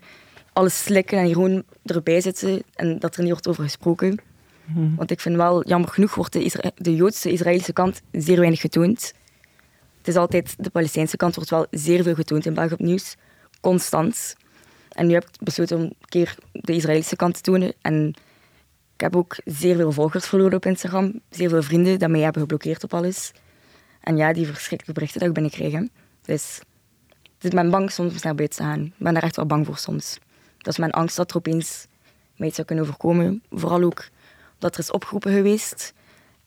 alles 0.53 0.83
slikken 0.83 1.19
en 1.19 1.25
hier 1.25 1.35
gewoon 1.35 1.63
erbij 1.85 2.21
zitten 2.21 2.63
en 2.75 2.99
dat 2.99 3.17
er 3.17 3.21
niet 3.23 3.31
wordt 3.31 3.49
over 3.49 3.63
gesproken. 3.63 4.21
Want 4.97 5.11
ik 5.11 5.21
vind 5.21 5.37
wel, 5.37 5.67
jammer 5.69 5.91
genoeg, 5.91 6.15
wordt 6.15 6.33
de, 6.33 6.45
Isra 6.45 6.71
de 6.75 6.95
Joodse 6.95 7.31
Israëlische 7.33 7.73
kant 7.73 8.01
zeer 8.13 8.39
weinig 8.39 8.61
getoond. 8.61 9.13
Het 9.99 10.09
is 10.09 10.17
altijd, 10.17 10.55
de 10.59 10.71
Palestijnse 10.71 11.17
kant 11.17 11.35
wordt 11.35 11.51
wel 11.51 11.67
zeer 11.71 12.03
veel 12.03 12.15
getoond 12.15 12.47
in 12.47 12.55
België 12.55 12.73
op 12.73 12.79
nieuws. 12.79 13.17
Constant. 13.61 14.37
En 14.89 15.07
nu 15.07 15.13
heb 15.13 15.23
ik 15.23 15.31
besloten 15.41 15.77
om 15.77 15.83
een 15.83 15.95
keer 16.09 16.35
de 16.53 16.73
Israëlische 16.73 17.17
kant 17.17 17.35
te 17.35 17.41
tonen. 17.41 17.73
En 17.81 18.15
ik 18.99 19.05
heb 19.05 19.17
ook 19.17 19.37
zeer 19.45 19.77
veel 19.77 19.93
volgers 19.93 20.27
verloren 20.27 20.55
op 20.57 20.67
Instagram. 20.67 21.21
Zeer 21.31 21.49
veel 21.49 21.63
vrienden 21.63 21.99
die 21.99 22.09
mij 22.09 22.21
hebben 22.21 22.41
geblokkeerd 22.41 22.85
op 22.85 22.95
alles. 22.95 23.33
En 24.01 24.17
ja, 24.17 24.33
die 24.33 24.47
verschrikkelijke 24.47 24.93
berichten 24.93 25.19
dat 25.21 25.29
ik 25.29 25.35
binnenkrijg. 25.35 25.73
hè. 25.73 25.83
Dus 26.23 26.61
ik 27.41 27.51
ben 27.51 27.71
bang 27.71 27.91
soms 27.91 28.13
om 28.13 28.19
naar 28.23 28.35
buiten 28.35 28.59
te 28.59 28.65
gaan. 28.65 28.85
Ik 28.85 28.93
ben 28.97 29.15
daar 29.15 29.23
echt 29.23 29.37
wel 29.37 29.47
bang 29.47 29.67
voor 29.67 29.77
soms. 29.77 30.19
Dat 30.59 30.73
is 30.73 30.79
mijn 30.79 30.93
angst 30.93 31.17
dat 31.17 31.31
er 31.31 31.37
opeens 31.37 31.87
mij 32.37 32.47
iets 32.47 32.57
zou 32.57 32.67
kunnen 32.67 32.85
overkomen. 32.85 33.43
Vooral 33.51 33.83
ook 33.83 34.09
dat 34.59 34.75
er 34.75 34.81
is 34.81 34.91
opgeroepen 34.91 35.33
geweest 35.33 35.93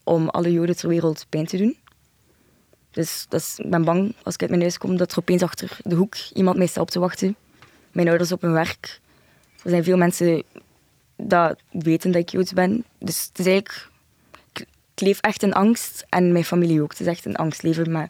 om 0.03 0.29
alle 0.29 0.51
Joden 0.51 0.75
ter 0.75 0.89
wereld 0.89 1.25
pijn 1.29 1.45
te 1.45 1.57
doen. 1.57 1.77
Dus 2.91 3.25
dat 3.29 3.41
is, 3.41 3.55
ik 3.57 3.69
ben 3.69 3.83
bang 3.83 4.15
als 4.23 4.33
ik 4.33 4.41
uit 4.41 4.49
mijn 4.49 4.61
huis 4.61 4.77
kom 4.77 4.97
dat 4.97 5.11
er 5.11 5.19
opeens 5.19 5.41
achter 5.41 5.77
de 5.83 5.95
hoek 5.95 6.15
iemand 6.33 6.57
mij 6.57 6.67
staat 6.67 6.83
op 6.83 6.89
te 6.89 6.99
wachten. 6.99 7.35
Mijn 7.91 8.07
ouders 8.07 8.31
op 8.31 8.41
hun 8.41 8.53
werk. 8.53 8.99
Er 9.63 9.69
zijn 9.69 9.83
veel 9.83 9.97
mensen 9.97 10.43
dat 11.27 11.61
weten 11.71 12.11
dat 12.11 12.21
ik 12.21 12.29
Joods 12.29 12.53
ben. 12.53 12.83
Dus 12.99 13.25
het 13.27 13.39
is 13.39 13.45
eigenlijk... 13.45 13.89
Ik, 14.53 14.67
leef 15.07 15.19
echt 15.19 15.43
in 15.43 15.53
angst 15.53 16.05
en 16.09 16.31
mijn 16.31 16.45
familie 16.45 16.81
ook. 16.81 16.91
Het 16.91 16.99
is 16.99 17.07
echt 17.07 17.25
een 17.25 17.35
angstleven 17.35 17.91
met 17.91 18.09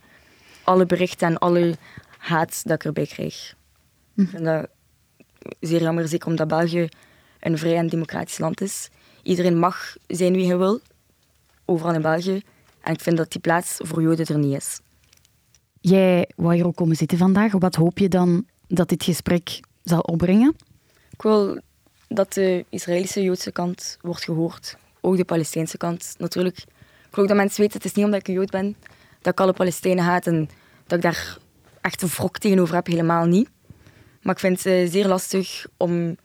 alle 0.63 0.86
berichten 0.86 1.28
en 1.28 1.38
alle 1.38 1.76
haat 2.17 2.62
dat 2.63 2.76
ik 2.76 2.84
erbij 2.84 3.06
krijg. 3.06 3.56
Ik 4.15 4.28
vind 4.30 4.43
dat 4.43 4.67
zeer 5.60 5.82
jammer, 5.82 6.08
zeker 6.08 6.28
omdat 6.28 6.47
België 6.47 6.89
een 7.39 7.58
vrij 7.58 7.78
en 7.78 7.88
democratisch 7.88 8.38
land 8.38 8.62
is. 8.62 8.89
Iedereen 9.24 9.58
mag 9.58 9.95
zijn 10.08 10.34
wie 10.34 10.47
hij 10.47 10.58
wil, 10.58 10.80
overal 11.65 11.93
in 11.93 12.02
België. 12.02 12.41
En 12.82 12.93
ik 12.93 13.02
vind 13.02 13.17
dat 13.17 13.32
die 13.32 13.41
plaats 13.41 13.78
voor 13.78 14.02
Joden 14.02 14.26
er 14.26 14.38
niet 14.38 14.56
is. 14.56 14.80
Jij 15.82 16.30
wou 16.36 16.56
hier 16.56 16.65
ook 16.65 16.76
komen 16.76 16.95
zitten 16.95 17.17
vandaag. 17.17 17.52
Wat 17.52 17.76
hoop 17.76 17.97
je 17.97 18.08
dan 18.08 18.45
dat 18.67 18.89
dit 18.89 19.04
gesprek 19.04 19.60
zal 19.84 20.00
opbrengen? 20.00 20.56
Ik 21.10 21.21
wil 21.21 21.60
dat 22.13 22.34
de 22.34 22.65
Israëlische 22.69 23.24
Joodse 23.24 23.52
kant 23.52 23.97
wordt 24.02 24.24
gehoord. 24.24 24.78
Ook 25.02 25.17
de 25.17 25.26
Palestijnse 25.26 25.78
kant. 25.78 26.15
Natuurlijk, 26.17 26.58
ik 26.58 27.15
wil 27.15 27.24
ook 27.24 27.30
dat 27.30 27.38
mensen 27.38 27.62
weten, 27.62 27.78
het 27.78 27.86
is 27.86 27.93
niet 27.93 28.06
omdat 28.06 28.19
ik 28.19 28.28
een 28.28 28.34
Jood 28.34 28.50
ben, 28.50 28.76
dat 29.21 29.34
ik 29.34 29.39
alle 29.39 29.54
Palestijnen 29.54 30.04
haat 30.04 30.28
en 30.28 30.50
dat 30.88 30.97
ik 30.97 31.04
daar 31.04 31.38
echt 31.82 32.02
een 32.02 32.08
wrok 32.08 32.38
tegenover 32.38 32.76
heb. 32.76 32.88
Helemaal 32.88 33.26
niet. 33.26 33.50
Maar 34.21 34.34
ik 34.34 34.39
vind 34.39 34.63
het 34.63 34.91
zeer 34.91 35.08
lastig 35.08 35.65
om 35.78 36.17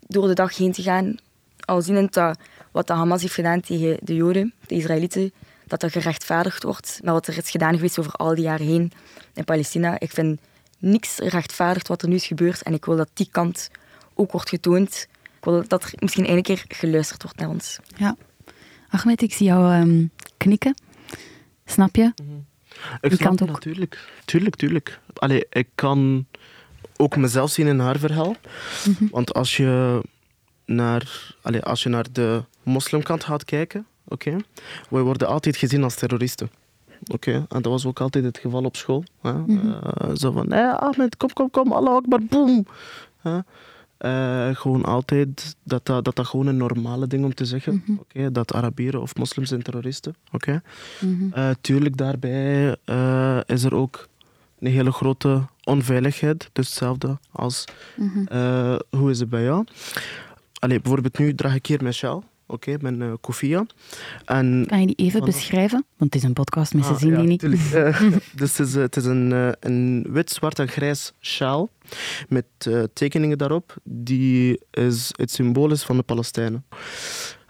door 0.00 0.26
de 0.26 0.34
dag 0.34 0.56
heen 0.56 0.72
te 0.72 0.82
gaan, 0.82 1.16
al 1.64 1.82
zienend 1.82 2.12
dat 2.12 2.38
wat 2.70 2.86
de 2.86 2.92
Hamas 2.92 3.22
heeft 3.22 3.34
gedaan 3.34 3.60
tegen 3.60 3.98
de 4.02 4.14
Joden, 4.14 4.54
de 4.66 4.74
Israëlieten, 4.74 5.32
dat 5.66 5.80
dat 5.80 5.92
gerechtvaardigd 5.92 6.62
wordt 6.62 7.00
met 7.02 7.12
wat 7.12 7.26
er 7.26 7.38
is 7.38 7.50
gedaan 7.50 7.74
geweest 7.74 7.98
over 7.98 8.12
al 8.12 8.34
die 8.34 8.44
jaren 8.44 8.66
heen 8.66 8.92
in 9.34 9.44
Palestina. 9.44 10.00
Ik 10.00 10.10
vind 10.10 10.40
niks 10.78 11.18
rechtvaardigd 11.18 11.88
wat 11.88 12.02
er 12.02 12.08
nu 12.08 12.14
is 12.14 12.26
gebeurd 12.26 12.62
en 12.62 12.74
ik 12.74 12.84
wil 12.84 12.96
dat 12.96 13.08
die 13.12 13.28
kant 13.30 13.70
ook 14.14 14.32
wordt 14.32 14.48
getoond. 14.48 15.06
Ik 15.44 15.50
wil 15.50 15.64
dat 15.68 15.82
er 15.84 15.92
misschien 15.98 16.30
een 16.30 16.42
keer 16.42 16.64
geluisterd 16.68 17.22
wordt 17.22 17.38
naar 17.38 17.48
ons. 17.48 17.78
Ja. 17.96 18.16
Ahmed, 18.88 19.22
ik 19.22 19.32
zie 19.32 19.46
jou 19.46 19.72
ehm, 19.72 20.06
knikken. 20.36 20.74
Snap 21.64 21.96
je? 21.96 22.04
Ik 22.04 22.14
Die 23.00 23.10
snap 23.10 23.18
kant 23.18 23.40
het 23.40 23.48
ook. 23.48 23.54
natuurlijk. 23.54 24.08
Tuurlijk, 24.24 24.56
tuurlijk. 24.56 25.00
Allee, 25.14 25.46
ik 25.50 25.68
kan 25.74 26.26
ook 26.96 27.16
mezelf 27.16 27.50
zien 27.50 27.66
in 27.66 27.78
haar 27.78 27.98
verhaal. 27.98 28.36
Mhm. 28.88 29.06
Want 29.10 29.34
als 29.34 29.56
je 29.56 30.00
naar, 30.64 31.34
allee, 31.42 31.62
als 31.62 31.82
je 31.82 31.88
naar 31.88 32.06
de 32.12 32.44
moslimkant 32.62 33.24
gaat 33.24 33.44
kijken, 33.44 33.86
oké, 34.04 34.36
wij 34.90 35.02
worden 35.02 35.28
altijd 35.28 35.56
gezien 35.56 35.82
als 35.84 35.94
terroristen. 35.94 36.50
Oké, 37.06 37.32
en 37.32 37.62
dat 37.62 37.72
was 37.72 37.86
ook 37.86 38.00
altijd 38.00 38.24
het 38.24 38.38
geval 38.38 38.64
op 38.64 38.76
school. 38.76 39.04
Hè? 39.22 39.32
Mhm. 39.32 39.72
Eh, 39.72 40.10
zo 40.14 40.30
van, 40.32 40.52
hé 40.52 40.70
Ahmed, 40.72 41.16
kom, 41.16 41.32
kom, 41.32 41.50
kom, 41.50 41.72
Allah 41.72 41.94
Akbar, 41.94 42.20
boom. 42.28 42.66
Hè? 43.22 43.38
Eh, 44.04 44.48
gewoon 44.52 44.84
altijd 44.84 45.56
dat 45.62 45.86
dat, 45.86 46.04
dat 46.04 46.16
dat 46.16 46.26
gewoon 46.26 46.46
een 46.46 46.56
normale 46.56 47.06
ding 47.06 47.24
om 47.24 47.34
te 47.34 47.44
zeggen. 47.44 47.84
Oké, 48.00 48.32
dat 48.32 48.54
Arabieren 48.54 49.00
of 49.02 49.16
moslims 49.16 49.48
zijn 49.48 49.62
terroristen. 49.62 50.14
Oké. 50.32 50.62
Mhm. 51.00 51.32
Eh, 51.32 51.50
tuurlijk, 51.60 51.96
daarbij 51.96 52.76
eh, 52.84 53.38
is 53.46 53.64
er 53.64 53.74
ook 53.74 54.08
een 54.58 54.70
hele 54.70 54.92
grote 54.92 55.42
onveiligheid. 55.64 56.50
Dus 56.52 56.66
hetzelfde 56.66 57.18
als 57.32 57.64
Mhm. 57.96 58.78
hoe 58.90 59.10
is 59.10 59.20
het 59.20 59.28
bij 59.28 59.42
jou? 59.42 59.64
Allee, 60.58 60.80
bijvoorbeeld 60.80 61.18
nu 61.18 61.34
draag 61.34 61.54
ik 61.54 61.66
hier 61.66 61.82
mijn 61.82 61.94
sjaal, 61.94 62.24
oké, 62.46 62.76
mijn 62.80 63.02
eh 63.02 63.12
kofia. 63.20 63.66
En 64.24 64.64
Kan 64.68 64.80
je 64.80 64.86
die 64.86 64.96
even 64.96 65.24
beschrijven? 65.24 65.84
Want 65.96 66.12
het 66.14 66.22
is 66.22 66.28
een 66.28 66.34
podcast, 66.34 66.74
mensen 66.74 66.94
Ah, 66.94 67.00
zien 67.00 67.10
ja, 67.10 67.18
die 67.18 67.26
niet. 67.26 67.42
Eh, 67.74 68.00
dus 68.34 68.56
het 68.58 68.66
is, 68.66 68.74
eh, 68.74 68.82
het 68.82 68.96
is 68.96 69.04
een, 69.04 69.32
eh, 69.32 69.48
een 69.60 70.06
wit, 70.10 70.30
zwart 70.30 70.58
en 70.58 70.68
grijs 70.68 71.12
sjaal 71.20 71.68
met 72.28 72.44
eh, 72.58 72.82
tekeningen 72.92 73.38
daarop. 73.38 73.76
Die 73.84 74.60
is 74.70 75.08
het 75.16 75.30
symbool 75.30 75.70
is 75.70 75.82
van 75.82 75.96
de 75.96 76.02
Palestijnen. 76.02 76.64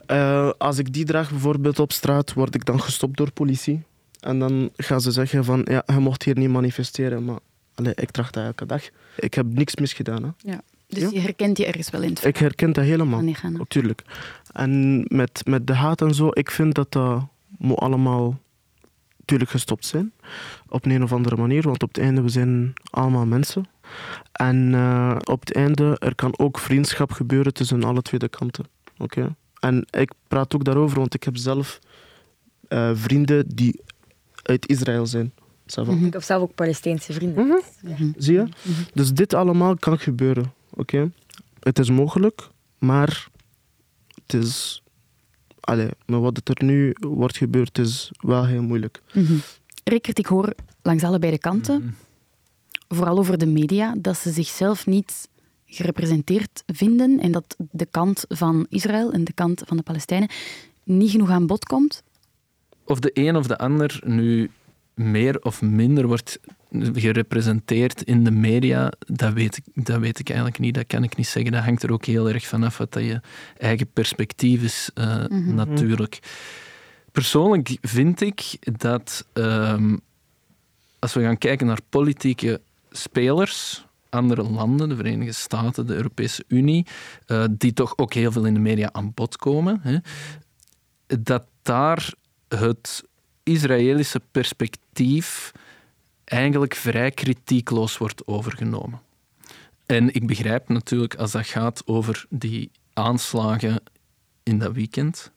Eh, 0.07 0.51
als 0.59 0.79
ik 0.79 0.93
die 0.93 1.05
draag 1.05 1.31
bijvoorbeeld 1.31 1.79
op 1.79 1.93
straat, 1.93 2.33
word 2.33 2.55
ik 2.55 2.65
dan 2.65 2.81
gestopt 2.81 3.17
door 3.17 3.33
politie. 3.33 3.83
En 4.21 4.39
dan 4.39 4.71
gaan 4.77 5.01
ze 5.01 5.11
zeggen 5.11 5.45
van, 5.45 5.67
ja, 5.71 5.83
je 5.87 5.99
mocht 5.99 6.23
hier 6.23 6.39
niet 6.39 6.49
manifesteren. 6.51 7.25
Maar 7.25 7.39
allee, 7.75 7.93
ik 7.95 8.11
draag 8.11 8.31
dat 8.31 8.45
elke 8.45 8.67
dag. 8.67 8.83
Ik 9.17 9.35
heb 9.35 9.47
niks 9.47 9.77
misgedaan. 9.77 10.23
Hè. 10.23 10.51
Ja. 10.51 10.61
Dus 10.95 11.03
Ja. 11.03 11.11
je 11.13 11.21
herkent 11.21 11.59
je 11.59 11.67
ergens 11.67 11.91
wel 11.91 12.03
in 12.03 12.09
het 12.09 12.25
Ik 12.25 12.37
herken 12.37 12.73
dat 12.73 12.85
helemaal. 12.85 13.23
Natuurlijk. 13.43 14.03
En 14.53 15.05
met, 15.09 15.43
met 15.45 15.67
de 15.67 15.75
haat 15.75 16.01
en 16.01 16.15
zo, 16.15 16.29
ik 16.33 16.51
vind 16.51 16.75
dat 16.75 16.93
dat 16.93 17.27
moet 17.59 17.79
allemaal 17.79 18.39
natuurlijk 19.19 19.51
gestopt 19.51 19.87
zijn. 19.87 20.13
Op 20.69 20.85
een 20.85 21.03
of 21.03 21.13
andere 21.13 21.37
manier, 21.37 21.63
want 21.63 21.83
op 21.83 21.89
het 21.89 21.99
einde 21.99 22.23
we 22.23 22.29
zijn 22.29 22.73
allemaal 22.91 23.27
mensen. 23.27 23.65
En 24.33 24.75
eh, 24.75 25.17
op 25.25 25.41
het 25.41 25.55
einde, 25.55 25.97
er 25.99 26.15
kan 26.15 26.39
ook 26.39 26.59
vriendschap 26.59 27.13
gebeuren 27.13 27.55
tussen 27.55 27.85
alle 27.85 28.03
twee 28.03 28.21
de 28.21 28.29
kanten. 28.29 28.65
Oké? 28.99 29.35
En 29.61 29.87
ik 29.91 30.13
praat 30.29 30.55
ook 30.55 30.65
daarover, 30.65 30.99
want 30.99 31.15
ik 31.15 31.23
heb 31.23 31.37
zelf 31.37 31.79
eh, 32.69 32.91
vrienden 32.95 33.49
die 33.49 33.81
uit 34.43 34.69
Israël 34.69 35.07
zijn. 35.07 35.33
Mhm. 35.77 36.05
Ik 36.05 36.13
heb 36.13 36.23
zelf 36.23 36.43
ook 36.43 36.55
Palestijnse 36.55 37.13
vrienden. 37.13 37.63
Mhm. 37.83 38.09
Zie 38.17 38.35
je? 38.35 38.49
Dus 38.95 39.13
dit 39.13 39.35
allemaal 39.35 39.77
kan 39.77 39.99
gebeuren. 39.99 40.53
Oké? 40.77 41.11
Het 41.61 41.79
is 41.79 41.91
mogelijk, 41.91 42.49
maar 42.79 43.29
het 44.25 44.35
is. 44.43 44.83
Allee, 45.61 45.89
maar 46.07 46.21
wat 46.21 46.41
er 46.45 46.65
nu 46.65 46.95
wordt 47.01 47.37
gebeurd 47.37 47.79
is 47.79 48.13
wel 48.17 48.47
heel 48.47 48.63
moeilijk. 48.63 49.03
Rickert, 49.85 50.19
ik 50.19 50.27
hoor 50.27 50.55
langs 50.83 51.03
allebei 51.05 51.33
de 51.33 51.39
kanten, 51.39 51.81
Mhm. 51.83 51.93
vooral 52.89 53.19
over 53.19 53.39
de 53.39 53.47
media, 53.47 53.95
dat 53.99 54.17
ze 54.17 54.31
zichzelf 54.31 54.87
niet 54.87 55.29
gerepresenteerd 55.67 56.63
vinden 56.67 57.21
en 57.21 57.33
dat 57.33 57.57
de 57.71 57.87
kant 57.87 58.25
van 58.29 58.67
Israël 58.69 59.13
en 59.13 59.25
de 59.25 59.33
kant 59.33 59.63
van 59.67 59.77
de 59.77 59.83
Palestijnen 59.83 60.29
niet 60.85 61.11
genoeg 61.11 61.31
aan 61.31 61.47
bod 61.47 61.65
komt. 61.65 62.03
Of 62.85 63.01
de 63.01 63.11
een 63.15 63.37
of 63.37 63.47
de 63.47 63.59
ander 63.59 64.01
nu 64.05 64.51
meer 64.95 65.41
of 65.43 65.63
minder 65.63 66.07
wordt 66.07 66.39
gerepresenteerd 66.93 68.03
in 68.03 68.25
de 68.25 68.31
media, 68.31 68.93
dat 68.99 69.33
weet, 69.33 69.57
ik, 69.57 69.87
dat 69.87 70.01
weet 70.01 70.19
ik 70.19 70.27
eigenlijk 70.29 70.59
niet. 70.59 70.75
Dat 70.75 70.87
kan 70.87 71.03
ik 71.03 71.17
niet 71.17 71.27
zeggen. 71.27 71.53
Dat 71.53 71.63
hangt 71.65 71.83
er 71.83 71.93
ook 71.93 72.05
heel 72.05 72.29
erg 72.29 72.47
vanaf 72.47 72.79
wat 72.79 72.93
dat 72.93 73.03
je 73.03 73.21
eigen 73.59 73.91
perspectief 73.93 74.63
is, 74.63 74.91
eh, 74.95 75.25
Mhm. 75.29 75.55
natuurlijk. 75.55 76.19
Persoonlijk 77.13 77.77
vind 77.81 78.21
ik 78.21 78.59
dat 78.79 79.27
ehm, 79.33 79.97
als 80.99 81.13
we 81.15 81.23
gaan 81.23 81.39
kijken 81.39 81.67
naar 81.67 81.79
politieke 81.89 82.61
spelers, 82.91 83.85
andere 84.11 84.43
landen, 84.43 84.89
de 84.89 84.97
Verenigde 84.97 85.33
Staten, 85.33 85.87
de 85.87 85.95
Europese 85.95 86.45
Unie, 86.49 86.87
eh, 87.27 87.45
die 87.51 87.73
toch 87.73 87.97
ook 87.99 88.15
heel 88.15 88.33
veel 88.33 88.45
in 88.45 88.55
de 88.55 88.61
media 88.61 88.89
aan 88.93 89.13
bod 89.15 89.37
komen, 89.37 89.81
hè, 89.83 89.97
dat 91.21 91.45
daar 91.63 92.13
het 92.49 93.05
Israëlische 93.45 94.21
perspectief 94.31 95.53
eigenlijk 96.25 96.75
vrij 96.75 97.11
kritiekloos 97.11 97.99
wordt 97.99 98.27
overgenomen. 98.27 99.01
En 99.87 100.15
ik 100.15 100.27
begrijp 100.27 100.69
natuurlijk 100.69 101.15
als 101.15 101.33
dat 101.33 101.47
gaat 101.47 101.83
over 101.87 102.27
die 102.29 102.71
aanslagen 102.93 103.83
in 104.43 104.59
dat 104.59 104.73
weekend 104.73 105.33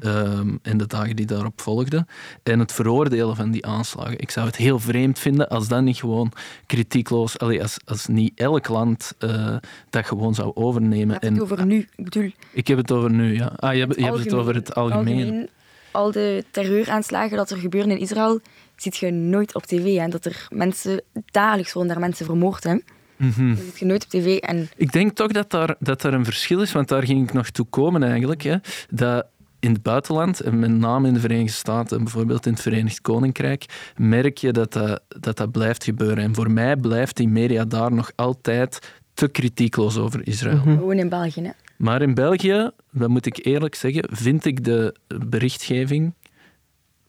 um, 0.00 0.58
en 0.62 0.76
de 0.76 0.86
dagen 0.86 1.16
die 1.16 1.26
daarop 1.26 1.60
volgden 1.60 2.06
en 2.42 2.58
het 2.58 2.72
veroordelen 2.72 3.36
van 3.36 3.50
die 3.50 3.66
aanslagen. 3.66 4.18
Ik 4.18 4.30
zou 4.30 4.46
het 4.46 4.56
heel 4.56 4.78
vreemd 4.78 5.18
vinden 5.18 5.48
als 5.48 5.68
dat 5.68 5.82
niet 5.82 5.96
gewoon 5.96 6.32
kritiekloos, 6.66 7.38
als, 7.38 7.78
als 7.84 8.06
niet 8.06 8.32
elk 8.34 8.68
land 8.68 9.14
uh, 9.18 9.56
dat 9.90 10.06
gewoon 10.06 10.34
zou 10.34 10.50
overnemen. 10.54 11.16
Ik 11.16 11.22
heb 11.22 11.32
het 11.32 11.42
over 11.42 11.66
nu, 11.66 11.88
ik 11.96 12.04
bedoel... 12.04 12.30
Ik 12.52 12.66
heb 12.66 12.78
het 12.78 12.92
over 12.92 13.10
nu, 13.10 13.34
ja. 13.34 13.52
Ah, 13.56 13.74
je 13.74 13.80
hebt, 13.80 13.94
je 13.94 14.04
hebt 14.04 14.18
het 14.18 14.34
over 14.34 14.54
het 14.54 14.74
algemeen. 14.74 15.24
algemeen. 15.24 15.48
Al 15.90 16.10
de 16.10 16.44
terreuraanslagen 16.50 17.36
dat 17.36 17.50
er 17.50 17.56
gebeuren 17.56 17.90
in 17.90 17.98
Israël, 17.98 18.40
ziet 18.76 18.96
je 18.96 19.10
nooit 19.10 19.54
op 19.54 19.66
tv. 19.66 19.96
Hè? 19.96 20.08
Dat 20.08 20.24
er 20.24 20.46
mensen, 20.50 21.02
dagelijks 21.24 21.72
worden 21.72 21.92
daar 21.92 22.00
mensen 22.00 22.26
vermoord. 22.26 22.64
Hè? 22.64 22.78
Mm 23.16 23.54
Dat 23.54 23.64
ziet 23.64 23.78
je 23.78 23.84
nooit 23.84 24.04
op 24.04 24.10
tv. 24.10 24.36
En... 24.36 24.68
Ik 24.76 24.92
denk 24.92 25.16
toch 25.16 25.32
dat 25.32 25.50
daar, 25.50 25.74
dat 25.78 26.00
daar 26.00 26.12
een 26.12 26.24
verschil 26.24 26.60
is, 26.60 26.72
want 26.72 26.88
daar 26.88 27.02
ging 27.02 27.28
ik 27.28 27.32
nog 27.32 27.50
toe 27.50 27.66
komen 27.70 28.02
eigenlijk. 28.02 28.42
Hè? 28.42 28.56
Dat 28.90 29.26
in 29.60 29.72
het 29.72 29.82
buitenland, 29.82 30.40
en 30.40 30.58
met 30.58 30.70
name 30.70 31.08
in 31.08 31.14
de 31.14 31.20
Verenigde 31.20 31.52
Staten 31.52 31.96
en 31.96 32.04
bijvoorbeeld 32.04 32.46
in 32.46 32.52
het 32.52 32.62
Verenigd 32.62 33.00
Koninkrijk, 33.00 33.92
merk 33.96 34.38
je 34.38 34.52
dat 34.52 34.72
dat, 34.72 35.02
dat, 35.08 35.36
dat 35.36 35.50
blijft 35.50 35.84
gebeuren. 35.84 36.24
En 36.24 36.34
voor 36.34 36.50
mij 36.50 36.76
blijft 36.76 37.16
die 37.16 37.28
media 37.28 37.64
daar 37.64 37.92
nog 37.92 38.12
altijd 38.14 38.92
te 39.14 39.28
kritiekloos 39.28 39.96
over 39.96 40.26
Israël. 40.26 40.56
Mhm. 40.56 40.76
Gewoon 40.76 40.98
in 40.98 41.08
België, 41.08 41.42
hè? 41.42 41.50
Maar 41.80 42.02
in 42.02 42.14
België, 42.14 42.70
dat 42.92 43.08
moet 43.08 43.26
ik 43.26 43.46
eerlijk 43.46 43.74
zeggen, 43.74 44.04
vind 44.10 44.44
ik 44.44 44.64
de 44.64 44.94
berichtgeving 45.26 46.14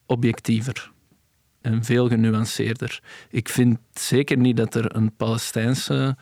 objectiever 0.06 0.90
en 1.60 1.84
veel 1.84 2.08
genuanceerder. 2.08 3.00
Ik 3.30 3.48
vind 3.48 3.78
zeker 3.92 4.36
niet 4.36 4.56
dat 4.56 4.74
er 4.74 4.96
een 4.96 5.16
Palestijnse 5.16 6.16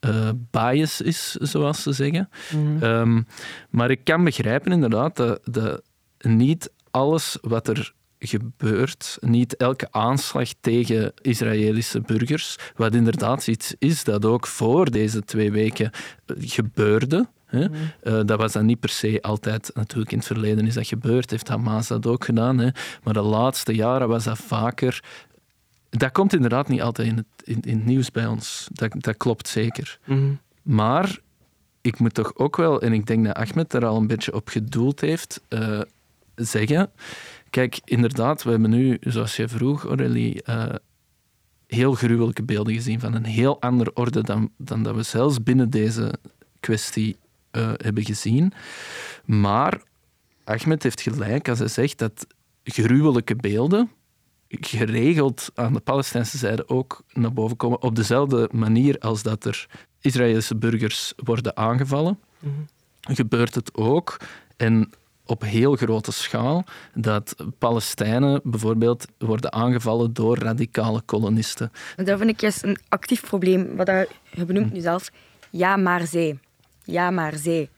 uh, 0.00 0.30
bias 0.50 1.00
is, 1.00 1.30
zoals 1.30 1.82
ze 1.82 1.92
zeggen. 1.92 2.28
Mhm. 2.50 2.82
Ehm, 2.82 3.22
maar 3.70 3.90
ik 3.90 4.04
kan 4.04 4.24
begrijpen 4.24 4.72
inderdaad 4.72 5.16
dat, 5.16 5.40
dat 5.44 5.82
niet 6.18 6.70
alles 6.90 7.38
wat 7.40 7.68
er 7.68 7.92
gebeurt, 8.18 9.18
niet 9.20 9.56
elke 9.56 9.88
aanslag 9.90 10.48
tegen 10.60 11.12
Israëlische 11.22 12.00
burgers, 12.00 12.56
wat 12.76 12.94
inderdaad 12.94 13.46
iets 13.46 13.74
is 13.78 14.04
dat 14.04 14.24
ook 14.24 14.46
voor 14.46 14.90
deze 14.90 15.24
twee 15.24 15.52
weken 15.52 15.90
gebeurde. 16.26 17.28
Hè? 17.54 17.68
Mhm. 17.68 17.76
Eh, 18.02 18.20
dat 18.24 18.38
was 18.38 18.52
dan 18.52 18.66
niet 18.66 18.80
per 18.80 18.88
se 18.88 19.18
altijd, 19.22 19.70
natuurlijk 19.74 20.12
in 20.12 20.18
het 20.18 20.26
verleden 20.26 20.66
is 20.66 20.74
dat 20.74 20.86
gebeurd, 20.86 21.30
heeft 21.30 21.48
Hamas 21.48 21.88
dat 21.88 22.06
ook 22.06 22.24
gedaan, 22.24 22.58
hè? 22.58 22.68
maar 23.02 23.14
de 23.14 23.22
laatste 23.22 23.74
jaren 23.74 24.08
was 24.08 24.24
dat 24.24 24.38
vaker 24.38 25.02
dat 25.98 26.12
komt 26.12 26.34
inderdaad 26.34 26.68
niet 26.68 26.82
altijd 26.82 27.08
in 27.08 27.16
het, 27.16 27.26
in, 27.44 27.60
in 27.60 27.76
het 27.76 27.86
nieuws 27.86 28.10
bij 28.10 28.26
ons. 28.26 28.68
Dat, 28.72 28.92
dat 28.98 29.16
klopt 29.16 29.48
zeker. 29.48 29.98
Mhm. 30.04 30.32
Maar 30.62 31.18
ik 31.80 31.98
moet 31.98 32.14
toch 32.14 32.36
ook 32.36 32.56
wel, 32.56 32.82
en 32.82 32.92
ik 32.92 33.06
denk 33.06 33.26
dat 33.26 33.36
Ahmed 33.36 33.72
er 33.72 33.86
al 33.86 33.96
een 33.96 34.06
beetje 34.06 34.34
op 34.34 34.48
gedoeld 34.48 35.00
heeft, 35.00 35.40
uh, 35.48 35.80
zeggen. 36.34 36.90
Kijk, 37.50 37.80
inderdaad, 37.84 38.42
we 38.42 38.50
hebben 38.50 38.70
nu, 38.70 38.96
zoals 39.00 39.36
je 39.36 39.48
vroeg, 39.48 39.84
Aurélie, 39.84 40.42
uh, 40.48 40.66
heel 41.66 41.94
gruwelijke 41.94 42.42
beelden 42.42 42.74
gezien 42.74 43.00
van 43.00 43.14
een 43.14 43.24
heel 43.24 43.60
andere 43.60 43.94
orde 43.94 44.22
dan, 44.22 44.50
dan 44.56 44.82
dat 44.82 44.94
we 44.94 45.02
zelfs 45.02 45.42
binnen 45.42 45.70
deze 45.70 46.14
kwestie 46.60 47.16
uh, 47.56 47.72
hebben 47.76 48.04
gezien. 48.04 48.52
Maar 49.24 49.80
Ahmed 50.44 50.82
heeft 50.82 51.00
gelijk 51.00 51.48
als 51.48 51.58
hij 51.58 51.68
zegt 51.68 51.98
dat 51.98 52.26
gruwelijke 52.64 53.36
beelden 53.36 53.90
geregeld 54.48 55.50
aan 55.54 55.72
de 55.72 55.80
Palestijnse 55.80 56.38
zijde 56.38 56.68
ook 56.68 57.02
naar 57.12 57.32
boven 57.32 57.56
komen. 57.56 57.82
Op 57.82 57.96
dezelfde 57.96 58.48
manier 58.52 58.98
als 58.98 59.22
dat 59.22 59.44
er 59.44 59.66
Israëlische 60.00 60.56
burgers 60.56 61.12
worden 61.16 61.56
aangevallen, 61.56 62.18
mhm. 62.38 62.50
gebeurt 63.00 63.54
het 63.54 63.74
ook. 63.74 64.16
En 64.56 64.90
op 65.26 65.42
heel 65.42 65.76
grote 65.76 66.12
schaal 66.12 66.64
dat 66.94 67.36
Palestijnen 67.58 68.40
bijvoorbeeld 68.44 69.06
worden 69.18 69.52
aangevallen 69.52 70.12
door 70.12 70.38
radicale 70.38 71.00
kolonisten. 71.00 71.72
Dat 71.96 72.18
vind 72.18 72.30
ik 72.30 72.40
juist 72.40 72.62
een 72.62 72.78
actief 72.88 73.20
probleem, 73.20 73.76
wat 73.76 73.88
je 74.30 74.44
benoemt 74.44 74.72
nu 74.72 74.80
zelf. 74.80 75.10
Ja, 75.50 75.76
maar 75.76 76.06
zij. 76.06 76.38
Ja, 76.84 77.10
maar 77.10 77.36
zij. 77.36 77.68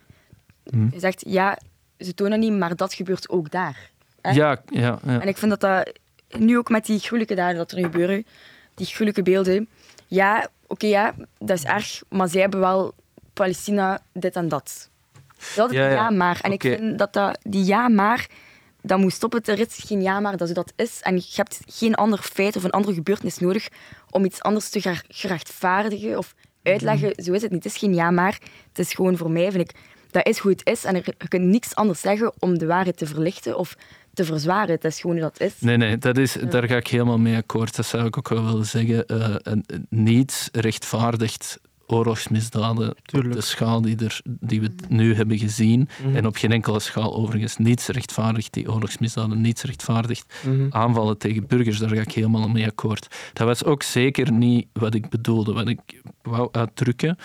Mhm. 0.65 0.89
Je 0.93 1.01
zegt, 1.01 1.23
ja, 1.27 1.59
ze 1.99 2.15
tonen 2.15 2.41
niet, 2.41 2.53
maar 2.53 2.77
dat 2.77 2.95
gebeurt 2.95 3.29
ook 3.29 3.51
daar. 3.51 3.91
Ja, 4.23 4.33
ja, 4.33 4.99
ja. 5.05 5.21
En 5.21 5.29
ik 5.29 5.37
vind 5.37 5.51
dat 5.51 5.61
dat 5.61 5.93
nu 6.41 6.59
ook 6.59 6.69
met 6.69 6.87
die 6.87 6.99
gruwelijke 6.99 7.35
daden 7.35 7.57
dat 7.57 7.73
er 7.73 7.79
gebeuren, 7.79 8.27
die 8.75 8.87
gruwelijke 8.87 9.23
beelden. 9.23 9.69
Ja, 10.07 10.49
oké, 10.67 10.87
ja, 10.87 11.15
dat 11.39 11.59
is 11.59 11.65
erg, 11.65 12.03
maar 12.09 12.29
zij 12.29 12.41
hebben 12.41 12.61
wel 12.61 12.95
Palestina 13.33 14.01
dit 14.13 14.37
en 14.37 14.49
dat. 14.49 14.91
Dat 15.55 15.71
is 15.71 15.77
ja, 15.77 15.89
ja. 15.89 16.11
maar. 16.11 16.39
En 16.43 16.53
ik 16.53 16.61
vind 16.61 16.99
dat, 16.99 17.13
dat 17.13 17.39
die 17.43 17.65
ja, 17.65 17.89
maar, 17.89 18.27
dat 18.83 18.99
moet 18.99 19.13
stoppen. 19.13 19.43
Er 19.45 19.59
is 19.59 19.83
geen 19.87 20.03
ja, 20.03 20.21
maar 20.21 20.37
dat 20.37 20.55
dat 20.55 20.73
is. 20.77 21.01
En 21.03 21.17
je 21.17 21.33
hebt 21.35 21.61
geen 21.67 21.95
ander 21.95 22.19
feit 22.19 22.57
of 22.57 22.65
een 22.65 22.71
andere 22.71 22.95
gebeurtenis 22.95 23.39
nodig 23.39 23.69
om 24.11 24.25
iets 24.25 24.43
anders 24.43 24.69
te 24.69 25.01
gerechtvaardigen 25.09 26.19
of 26.19 26.35
uitleggen. 26.67 27.25
Zo 27.25 27.33
is 27.33 27.43
het 27.43 27.51
niet. 27.51 27.65
Het 27.65 27.73
is 27.73 27.79
geen 27.79 27.95
ja, 27.95 28.11
maar. 28.11 28.39
Het 28.69 28.79
is 28.79 28.93
gewoon 28.93 29.17
voor 29.17 29.31
mij, 29.31 29.51
vind 29.51 29.71
ik, 29.71 29.77
dat 30.11 30.27
is 30.27 30.39
hoe 30.39 30.51
het 30.51 30.67
is. 30.67 30.85
En 30.85 30.95
er, 30.95 31.03
je 31.19 31.29
kunt 31.29 31.45
niks 31.45 31.75
anders 31.75 32.01
zeggen 32.01 32.33
om 32.39 32.59
de 32.59 32.67
waarheid 32.67 32.97
te 32.97 33.07
verlichten 33.07 33.59
of 33.59 33.77
te 34.15 34.25
verzwaren. 34.25 34.75
Het 34.75 34.85
is 34.85 35.01
gewoon 35.01 35.17
dat 35.17 35.41
is. 35.41 35.53
Nee, 35.59 35.77
nee, 35.77 35.99
dat 35.99 36.19
is, 36.19 36.37
daar 36.51 36.69
ga 36.69 36.77
ik 36.77 36.87
helemaal 36.87 37.19
mee 37.19 37.37
akkoord. 37.37 37.77
Dat 37.77 37.87
zou 37.87 38.07
ik 38.07 38.19
ook 38.19 38.29
wel 38.29 38.45
willen 38.45 38.67
zeggen. 38.67 39.05
Uh, 39.07 39.35
niets 39.89 40.49
rechtvaardigt 40.53 41.59
oorlogsmisdaden 41.87 42.95
de 43.05 43.41
schaal 43.41 43.81
die, 43.81 43.97
er, 43.97 44.21
die 44.25 44.61
we 44.61 44.71
nu 44.89 45.15
hebben 45.15 45.39
gezien. 45.39 45.89
Mhm. 46.03 46.17
En 46.17 46.27
op 46.27 46.37
geen 46.37 46.53
enkele 46.53 46.81
schaal 46.81 47.15
overigens. 47.15 47.57
Niets 47.57 47.87
rechtvaardigt 47.87 48.53
die 48.53 48.73
oorlogsmisdaden, 48.73 49.41
niets 49.41 49.63
rechtvaardigt 49.63 50.35
mhm. 50.45 50.67
aanvallen 50.71 51.19
tegen 51.19 51.47
burgers. 51.47 51.79
Daar 51.79 51.89
ga 51.89 52.01
ik 52.01 52.13
helemaal 52.13 52.49
mee 52.49 52.67
akkoord. 52.67 53.31
Dat 53.33 53.47
was 53.47 53.65
ook 53.65 53.83
zeker 53.83 54.33
niet 54.33 54.67
wat 54.73 54.95
ik 54.95 55.09
bedoelde. 55.09 55.53
Wat 55.53 55.69
ik 55.69 56.03
wou 56.23 56.49
uitdrukken 56.53 57.19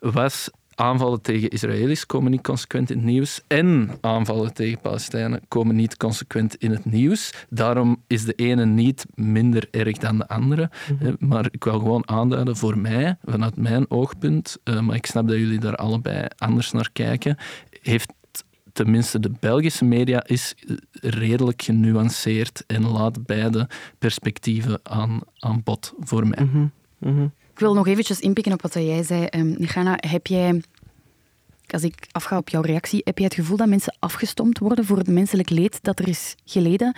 was 0.00 0.50
aanvallen 0.76 1.20
tegen 1.20 1.48
Israëli's 1.48 2.06
komen 2.06 2.30
niet 2.30 2.42
consequent 2.42 2.90
in 2.90 2.96
het 2.96 3.06
nieuws 3.06 3.40
en 3.46 3.90
aanvallen 4.00 4.54
tegen 4.54 4.80
Palestijnen 4.80 5.40
komen 5.48 5.76
niet 5.76 5.96
consequent 5.96 6.56
in 6.56 6.70
het 6.70 6.84
nieuws. 6.84 7.32
Daarom 7.48 8.02
is 8.06 8.24
de 8.24 8.32
ene 8.32 8.66
niet 8.66 9.06
minder 9.14 9.68
erg 9.70 9.98
dan 9.98 10.18
de 10.18 10.28
andere. 10.28 10.70
Mhm. 10.98 11.14
Maar 11.18 11.46
ik 11.50 11.64
wil 11.64 11.78
gewoon 11.78 12.08
aanduiden 12.08 12.56
voor 12.56 12.78
mij, 12.78 13.16
vanuit 13.24 13.56
mijn 13.56 13.90
oogpunt, 13.90 14.58
eh, 14.64 14.80
maar 14.80 14.96
ik 14.96 15.06
snap 15.06 15.28
dat 15.28 15.36
jullie 15.36 15.58
daar 15.58 15.76
allebei 15.76 16.26
anders 16.36 16.72
naar 16.72 16.90
kijken, 16.92 17.36
heeft 17.82 18.12
tenminste 18.72 19.20
de 19.20 19.32
Belgische 19.40 19.84
media 19.84 20.26
is 20.26 20.54
redelijk 20.92 21.62
genuanceerd 21.62 22.64
en 22.66 22.90
laat 22.90 23.26
beide 23.26 23.68
perspectieven 23.98 24.80
aan, 24.82 25.20
aan 25.38 25.60
bod 25.64 25.94
voor 25.98 26.26
mij. 26.26 26.44
Mm 26.44 26.72
-hmm. 26.98 27.32
Ik 27.56 27.62
wil 27.62 27.74
nog 27.74 27.86
eventjes 27.86 28.20
inpikken 28.20 28.52
op 28.52 28.62
wat 28.62 28.74
jij 28.74 29.02
zei. 29.02 29.26
Um, 29.30 29.56
heb 29.96 30.26
jij, 30.26 30.62
als 31.66 31.82
ik 31.82 32.06
afga 32.10 32.36
op 32.36 32.48
jouw 32.48 32.60
reactie, 32.60 33.00
heb 33.04 33.18
jij 33.18 33.26
het 33.26 33.34
gevoel 33.34 33.56
dat 33.56 33.68
mensen 33.68 33.96
afgestompt 33.98 34.58
worden 34.58 34.84
voor 34.84 34.96
het 34.98 35.08
menselijk 35.08 35.50
leed 35.50 35.78
dat 35.82 35.98
er 35.98 36.08
is 36.08 36.34
geleden 36.44 36.96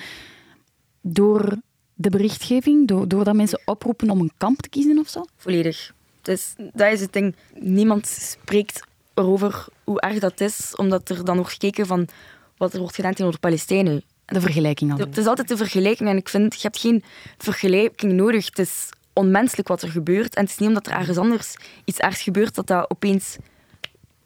door 1.01 1.57
de 1.94 2.11
berichtgeving, 2.11 2.88
doordat 2.88 3.35
mensen 3.35 3.61
oproepen 3.64 4.11
om 4.11 4.21
een 4.21 4.33
kamp 4.37 4.61
te 4.61 4.68
kiezen 4.68 4.99
of 4.99 5.09
zo? 5.09 5.25
Volledig. 5.37 5.92
Dus 6.23 6.55
dat 6.73 6.92
is 6.92 7.01
het 7.01 7.12
ding. 7.12 7.37
Niemand 7.55 8.07
spreekt 8.07 8.81
erover 9.14 9.66
hoe 9.85 10.01
erg 10.01 10.18
dat 10.18 10.40
is, 10.40 10.77
omdat 10.77 11.09
er 11.09 11.25
dan 11.25 11.37
wordt 11.37 11.53
gekeken 11.53 11.87
van 11.87 12.09
wat 12.57 12.73
er 12.73 12.81
wordt 12.81 12.94
gedaan 12.94 13.11
tegenover 13.11 13.40
de 13.40 13.47
Palestijnen. 13.47 14.03
De 14.25 14.40
vergelijking 14.40 14.92
al. 14.92 14.99
Het 14.99 15.18
is 15.18 15.27
altijd 15.27 15.49
de 15.49 15.57
vergelijking 15.57 16.09
en 16.09 16.16
ik 16.16 16.29
vind, 16.29 16.55
je 16.55 16.61
hebt 16.62 16.79
geen 16.79 17.05
vergelijking 17.37 18.12
nodig. 18.12 18.47
Het 18.47 18.59
is 18.59 18.88
onmenselijk 19.18 19.68
wat 19.68 19.83
er 19.83 19.90
gebeurt. 19.90 20.35
En 20.35 20.42
het 20.42 20.50
is 20.50 20.59
niet 20.59 20.68
omdat 20.68 20.87
er 20.87 20.92
ergens 20.92 21.16
anders 21.16 21.54
iets 21.85 21.98
ergs 21.98 22.22
gebeurt 22.22 22.54
dat 22.54 22.66
dat 22.66 22.90
opeens 22.90 23.37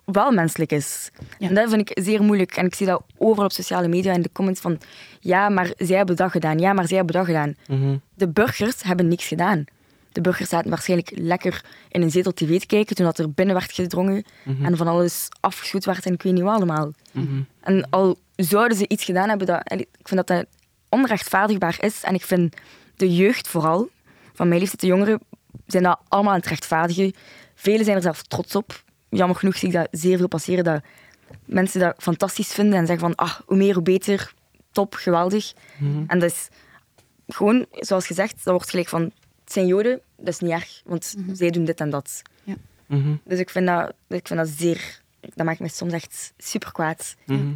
wel 0.05 0.33
menselijk 0.33 0.73
is. 0.73 1.11
En 1.39 1.55
dat 1.55 1.71
vind 1.71 1.91
ik 1.91 2.05
zeer 2.05 2.23
moeilijk. 2.23 2.57
En 2.57 2.67
ik 2.67 2.75
zie 2.75 2.87
dat 2.87 3.03
overal 3.17 3.45
op 3.45 3.53
sociale 3.53 3.89
media 3.89 4.13
in 4.13 4.23
de 4.23 4.33
comments 4.33 4.61
van 4.61 4.81
ja, 5.21 5.49
maar 5.49 5.73
zij 5.77 5.97
hebben 5.97 6.17
dat 6.17 6.31
gedaan. 6.31 6.59
Ja, 6.59 6.73
maar 6.73 6.87
zij 6.87 6.97
hebben 6.97 7.15
dat 7.15 7.25
gedaan. 7.25 7.55
Mhm. 7.69 7.97
De 8.15 8.29
burgers 8.29 8.83
hebben 8.83 9.09
niks 9.09 9.27
gedaan. 9.27 9.65
De 10.13 10.21
burgers 10.21 10.49
zaten 10.49 10.71
waarschijnlijk 10.71 11.13
lekker 11.15 11.65
in 11.89 12.03
een 12.03 12.11
zetel 12.11 12.33
tv 12.33 12.61
te 12.61 12.67
kijken 12.67 12.97
toen 12.97 13.05
dat 13.07 13.19
er 13.19 13.31
binnen 13.31 13.55
werd 13.55 13.73
gedrongen 13.73 14.25
mhm. 14.45 14.65
en 14.65 14.77
van 14.77 14.87
alles 14.89 15.29
afgeschoten 15.41 15.93
werd 15.93 16.07
en 16.07 16.13
ik 16.13 16.23
weet 16.23 16.33
niet 16.33 16.43
wat 16.43 16.55
allemaal. 16.55 16.93
Mhm. 17.13 17.41
En 17.61 17.91
al 17.91 18.17
zouden 18.37 18.77
ze 18.77 18.89
iets 18.89 19.05
gedaan 19.05 19.29
hebben, 19.29 19.47
dat, 19.47 19.73
ik 19.73 19.89
vind 20.03 20.27
dat 20.27 20.27
dat 20.27 20.47
onrechtvaardigbaar 20.89 21.77
is. 21.81 22.03
En 22.03 22.15
ik 22.15 22.23
vind 22.23 22.57
de 22.97 23.15
jeugd 23.15 23.49
vooral, 23.49 23.89
van 24.33 24.49
mijn 24.49 24.61
leeftijd, 24.61 24.81
de 24.81 24.87
jongeren, 24.87 25.21
zijn 25.67 25.83
dat 25.83 26.01
allemaal 26.09 26.33
aan 26.33 26.39
het 26.39 26.49
rechtvaardigen. 26.49 27.13
Velen 27.55 27.85
zijn 27.85 27.97
er 27.97 28.03
zelf 28.03 28.23
trots 28.23 28.57
op. 28.57 28.85
Jammer 29.09 29.37
genoeg 29.37 29.57
zie 29.57 29.69
ik 29.69 29.75
dat 29.75 29.89
zeer 29.91 30.17
veel 30.17 30.29
passeren, 30.29 30.65
dat 30.65 30.83
mensen 31.45 31.81
dat 31.81 31.95
fantastisch 31.99 32.53
vinden 32.53 32.79
en 32.79 32.87
zeggen 32.87 33.07
van, 33.07 33.15
ah, 33.15 33.35
hoe 33.47 33.57
meer, 33.57 33.75
hoe 33.75 33.83
beter. 33.83 34.33
top, 34.73 34.95
geweldig. 34.95 35.53
Mhm. 35.79 36.05
En 36.07 36.19
dat 36.19 36.31
is 36.31 36.49
gewoon, 37.29 37.67
zoals 37.71 38.07
gezegd, 38.07 38.45
dat 38.45 38.55
wordt 38.55 38.71
gelijk 38.71 38.89
van, 38.89 39.03
het 39.45 39.53
zijn 39.53 39.67
Joden, 39.67 40.01
dat 40.17 40.29
is 40.29 40.39
niet 40.39 40.51
erg, 40.51 40.83
want 40.85 41.15
zij 41.33 41.51
doen 41.51 41.65
dit 41.65 41.81
en 41.81 41.91
dat. 41.91 42.23
Mhm. 42.87 43.15
Dus 43.25 43.39
ik 43.39 43.51
vind 43.51 43.67
dat, 43.67 43.93
ik 44.09 44.27
vind 44.27 44.39
dat 44.39 44.49
zeer, 44.49 45.01
dat 45.21 45.47
maakt 45.47 45.61
me 45.61 45.69
soms 45.69 45.93
echt 45.93 46.33
super 46.39 46.73
kwaad. 46.73 47.15
Mhm. 47.27 47.53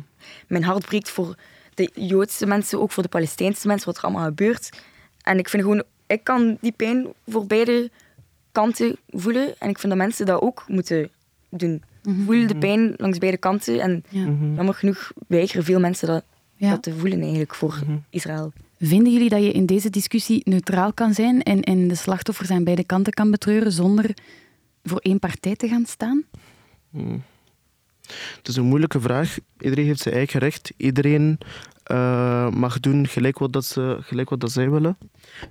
Mijn 0.47 0.65
hart 0.65 0.87
breekt 0.87 1.11
voor 1.11 1.35
de 1.75 1.91
Joodse 1.95 2.47
mensen, 2.47 2.81
ook 2.81 2.93
voor 2.93 3.03
de 3.03 3.09
Palestijnse 3.09 3.67
mensen, 3.67 3.87
wat 3.87 3.97
er 3.97 4.03
allemaal 4.03 4.25
gebeurt. 4.25 4.79
En 5.23 5.39
ik 5.39 5.49
vind 5.49 5.63
gewoon, 5.63 5.83
ik 6.07 6.25
kan 6.25 6.57
die 6.61 6.73
pijn 6.73 7.07
voor 7.27 7.47
beide 7.47 7.91
kanten 8.53 8.97
voelen. 9.09 9.55
En 9.59 9.69
ik 9.69 9.79
vind 9.79 9.93
dat 9.93 10.03
mensen 10.03 10.27
dat 10.27 10.41
ook 10.41 10.65
moeten 10.69 11.11
doen. 11.51 11.83
Voel 12.25 12.47
de 12.47 12.57
pijn 12.57 12.95
langs 12.97 13.19
beide 13.19 13.37
kanten. 13.39 13.81
En 13.81 14.05
Ja. 14.09 14.25
jammer 14.57 14.75
genoeg 14.75 15.13
weigeren 15.29 15.65
veel 15.65 15.81
mensen 15.81 16.09
dat, 16.09 16.25
Ja. 16.57 16.71
dat 16.71 16.83
te 16.83 16.95
voelen 16.95 17.21
eigenlijk 17.21 17.55
voor 17.55 17.79
Israël. 18.11 18.53
Vinden 18.79 19.13
jullie 19.13 19.29
dat 19.29 19.43
je 19.43 19.53
in 19.53 19.67
deze 19.67 19.91
discussie 19.91 20.41
neutraal 20.45 20.93
kan 20.93 21.15
zijn 21.15 21.43
en, 21.43 21.63
en 21.63 21.89
de 21.89 21.95
slachtoffers 21.95 22.51
aan 22.51 22.65
beide 22.65 22.85
kanten 22.85 23.13
kan 23.13 23.31
betreuren 23.31 23.73
zonder 23.73 24.11
voor 24.85 24.99
één 24.99 25.19
partij 25.19 25.57
te 25.57 25.69
gaan 25.69 25.87
staan? 25.87 26.23
Het 28.37 28.49
is 28.49 28.57
een 28.57 28.65
moeilijke 28.65 29.01
vraag. 29.01 29.37
Iedereen 29.61 29.85
heeft 29.87 30.01
zijn 30.01 30.15
eigen 30.15 30.41
recht. 30.41 30.73
Iedereen 30.77 31.39
eh, 31.87 32.51
mag 32.51 32.81
doen 32.81 33.07
gelijk 33.07 33.39
wat, 33.39 33.53
dat 33.53 33.65
ze, 33.65 33.99
gelijk 34.01 34.31
wat 34.31 34.41
dat 34.41 34.53
zij 34.53 34.71
willen. 34.71 34.99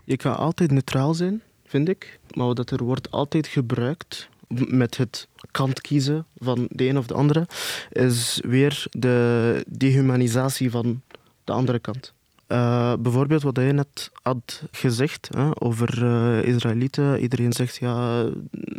Je 0.04 0.18
kan 0.18 0.38
altijd 0.38 0.72
neutraal 0.72 1.14
zijn, 1.14 1.42
vind 1.66 1.90
ik. 1.90 2.20
Maar 2.34 2.54
dat 2.54 2.72
er 2.72 2.84
wordt 2.84 3.12
altijd 3.12 3.48
gebruikt 3.48 4.30
met 4.68 4.98
het 4.98 5.28
kant 5.52 5.82
kiezen 5.82 6.26
van 6.38 6.68
de 6.70 6.88
een 6.88 6.98
of 6.98 7.08
de 7.08 7.14
andere, 7.14 7.48
is 7.92 8.42
weer 8.48 8.86
de 8.90 9.64
dehumanisatie 9.68 10.72
van 10.72 11.02
de 11.44 11.52
andere 11.52 11.80
kant. 11.80 12.14
Eh, 12.48 12.94
bijvoorbeeld 13.00 13.44
wat 13.44 13.58
je 13.58 13.62
net 13.62 14.12
had 14.22 14.64
gezegd 14.72 15.30
hè, 15.36 15.50
over 15.54 16.06
eh, 16.06 16.44
Israëlieten. 16.44 17.20
Iedereen 17.20 17.54
zegt 17.54 17.76
ja, 17.76 18.24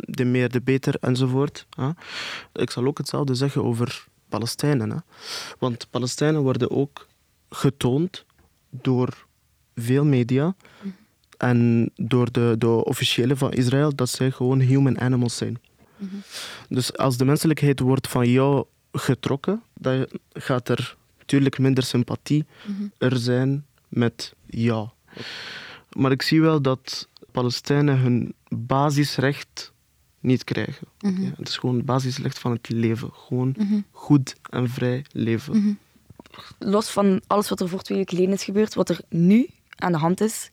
de 0.01 0.25
meer 0.25 0.49
de 0.49 0.61
beter 0.61 0.95
enzovoort. 0.99 1.65
Hè. 1.69 1.89
Ik 2.53 2.69
zal 2.69 2.85
ook 2.85 2.97
hetzelfde 2.97 3.35
zeggen 3.35 3.63
over 3.63 4.07
Palestijnen. 4.29 4.89
Hè. 4.89 4.97
Want 5.59 5.87
Palestijnen 5.89 6.41
worden 6.41 6.71
ook 6.71 7.06
getoond 7.49 8.25
door 8.69 9.25
veel 9.75 10.05
media 10.05 10.55
en 11.37 11.89
door 11.95 12.31
de, 12.31 12.55
de 12.57 12.67
officiëlen 12.67 13.37
van 13.37 13.53
Israël 13.53 13.95
dat 13.95 14.09
zij 14.09 14.31
gewoon 14.31 14.59
human 14.59 14.99
animals 14.99 15.37
zijn. 15.37 15.59
Dus 16.69 16.97
als 16.97 17.17
de 17.17 17.25
menselijkheid 17.25 17.79
wordt 17.79 18.07
van 18.07 18.29
jou 18.29 18.65
getrokken, 18.91 19.61
dan 19.73 20.07
gaat 20.33 20.69
er 20.69 20.95
natuurlijk 21.19 21.59
minder 21.59 21.83
sympathie 21.83 22.45
er 22.97 23.17
zijn 23.17 23.65
met 23.87 24.33
jou. 24.45 24.87
Maar 25.91 26.11
ik 26.11 26.21
zie 26.21 26.41
wel 26.41 26.61
dat 26.61 27.07
Palestijnen 27.31 27.97
hun 27.99 28.33
basisrecht 28.49 29.73
niet 30.19 30.43
krijgen. 30.43 30.87
Ja, 30.97 31.31
het 31.37 31.47
is 31.47 31.57
gewoon 31.57 31.75
het 31.75 31.85
basisrecht 31.85 32.39
van 32.39 32.51
het 32.51 32.69
leven. 32.69 33.09
Gewoon 33.13 33.55
goed 33.91 34.35
en 34.49 34.69
vrij 34.69 35.05
leven. 35.11 35.79
Los 36.59 36.89
van 36.89 37.21
alles 37.27 37.49
wat 37.49 37.59
er 37.59 37.69
voor 37.69 37.81
twee 37.81 37.97
weken 37.97 38.15
geleden 38.15 38.35
is 38.35 38.43
gebeurd, 38.43 38.73
wat 38.73 38.89
er 38.89 38.99
nu 39.09 39.47
aan 39.75 39.91
de 39.91 39.97
hand 39.97 40.21
is, 40.21 40.49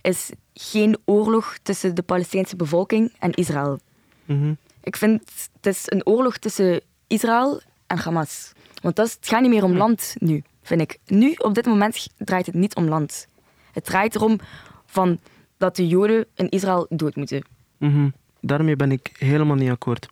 is 0.00 0.30
geen 0.54 0.98
oorlog 1.04 1.58
tussen 1.62 1.94
de 1.94 2.02
Palestijnse 2.02 2.56
bevolking 2.56 3.12
en 3.18 3.32
Israël. 3.32 3.80
Mhm. 4.24 4.54
Ik 4.82 4.96
vind 4.96 5.22
het 5.60 5.66
is 5.66 5.82
een 5.84 6.06
oorlog 6.06 6.36
tussen 6.38 6.80
Israël 7.06 7.60
en 7.86 7.98
Hamas. 7.98 8.52
Want 8.82 8.96
dat 8.96 9.06
is, 9.06 9.12
het 9.12 9.28
gaat 9.28 9.40
niet 9.40 9.50
meer 9.50 9.64
om 9.64 9.76
land 9.76 10.14
nu, 10.18 10.42
vind 10.62 10.80
ik. 10.80 10.98
Nu, 11.06 11.32
op 11.32 11.54
dit 11.54 11.66
moment, 11.66 12.08
draait 12.16 12.46
het 12.46 12.54
niet 12.54 12.74
om 12.74 12.88
land. 12.88 13.28
Het 13.72 13.84
draait 13.84 14.14
erom 14.14 14.38
van 14.86 15.18
dat 15.56 15.76
de 15.76 15.86
Joden 15.86 16.26
in 16.34 16.48
Israël 16.48 16.86
dood 16.88 17.16
moeten. 17.16 17.42
Mhm. 17.76 18.08
Daarmee 18.40 18.76
ben 18.76 18.92
ik 18.92 19.16
helemaal 19.18 19.56
niet 19.56 19.70
akkoord. 19.70 20.08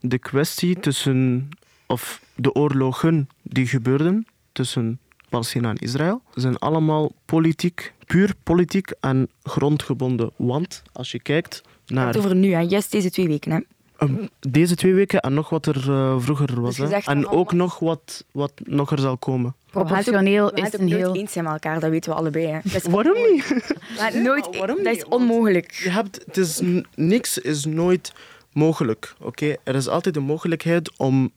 De 0.00 0.18
kwestie 0.18 0.80
tussen, 0.80 1.48
of 1.86 2.22
de 2.34 2.54
oorlogen 2.54 3.28
die 3.42 3.66
gebeurden 3.66 4.26
tussen 4.56 4.98
Palestina 5.28 5.70
en 5.70 5.76
Israël, 5.76 6.22
zijn 6.34 6.58
allemaal 6.58 7.12
politiek, 7.24 7.92
puur 8.06 8.34
politiek 8.42 8.90
en 9.00 9.28
grondgebonden. 9.42 10.30
Want 10.36 10.82
als 10.92 11.10
je 11.10 11.20
kijkt 11.20 11.62
Het 11.84 11.94
naar 11.94 12.16
over 12.16 12.34
nu, 12.34 12.52
hè. 12.52 12.60
juist 12.60 12.92
deze 12.92 13.10
twee 13.10 13.28
weken. 13.28 13.52
Hè. 13.52 13.60
ehm, 13.96 14.26
deze 14.40 14.74
twee 14.74 14.94
weken 14.94 15.20
en 15.20 15.34
nog 15.34 15.48
wat 15.48 15.66
er 15.66 15.90
eh, 15.90 16.14
vroeger 16.18 16.60
was. 16.60 16.76
Dus 16.76 16.88
je 16.88 16.94
hè. 16.94 17.00
En 17.10 17.28
ook 17.28 17.52
nog 17.52 17.78
wat, 17.78 18.24
wat 18.32 18.52
nog 18.64 18.90
er 18.90 18.98
zal 18.98 19.16
komen. 19.16 19.54
Proportioneel 19.70 20.52
is 20.52 20.62
het 20.62 20.74
een 20.74 20.80
ook 20.80 20.88
nooit 20.88 21.02
heel... 21.02 21.14
eens 21.14 21.32
zijn 21.32 21.44
met 21.44 21.52
elkaar, 21.52 21.80
dat 21.80 21.90
weten 21.90 22.10
we 22.10 22.16
allebei. 22.16 22.46
Hè. 22.46 22.58
Dat 22.62 22.84
is 22.84 22.90
Waarom 22.90 23.30
niet? 23.30 23.74
Maar 23.98 24.22
nooit, 24.22 24.56
waarom 24.56 24.76
dat 24.76 24.92
niet? 24.92 24.96
is 24.96 25.04
onmogelijk. 25.04 25.72
Je 25.72 25.90
hebt, 25.90 26.24
het 26.26 26.36
is, 26.36 26.60
niks 26.94 27.38
is 27.38 27.64
nooit 27.64 28.12
mogelijk. 28.52 29.14
Oké, 29.20 29.56
Er 29.64 29.74
is 29.74 29.88
altijd 29.88 30.14
de 30.14 30.20
mogelijkheid 30.20 30.96
om 30.96 31.30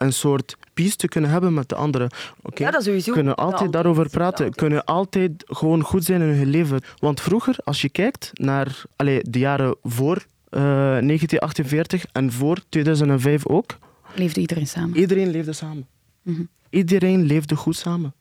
een 0.00 0.12
soort 0.12 0.56
peace 0.74 0.96
te 0.96 1.08
kunnen 1.08 1.30
hebben 1.30 1.54
met 1.54 1.68
de 1.68 1.74
anderen. 1.74 2.10
Oké, 2.42 2.62
Ja, 2.62 2.70
dat 2.70 2.82
sowieso. 2.84 3.06
We 3.08 3.12
kunnen 3.16 3.34
altijd 3.34 3.52
altijd. 3.52 3.72
daarover 3.72 4.08
praten. 4.08 4.44
Altijd. 4.44 4.54
kunnen 4.54 4.84
altijd 4.84 5.32
gewoon 5.46 5.82
goed 5.82 6.04
zijn 6.04 6.20
in 6.20 6.28
hun 6.28 6.50
leven. 6.50 6.80
Want 6.98 7.20
vroeger, 7.20 7.56
als 7.64 7.80
je 7.80 7.88
kijkt 7.88 8.30
naar 8.32 8.82
allee, 8.96 9.20
de 9.30 9.38
jaren 9.38 9.76
voor 9.82 10.16
eh, 10.50 10.60
1948 10.60 12.04
en 12.12 12.32
voor 12.32 12.58
2005 12.68 13.46
ook, 13.46 13.78
Leefde 14.14 14.40
iedereen 14.40 14.66
samen. 14.66 14.96
iedereen 14.96 15.30
leefde 15.30 15.52
samen. 15.52 15.86
Mhm. 16.22 16.42
Iedereen 16.70 17.22
leefde 17.22 17.56
goed 17.56 17.76
samen. 17.76 18.14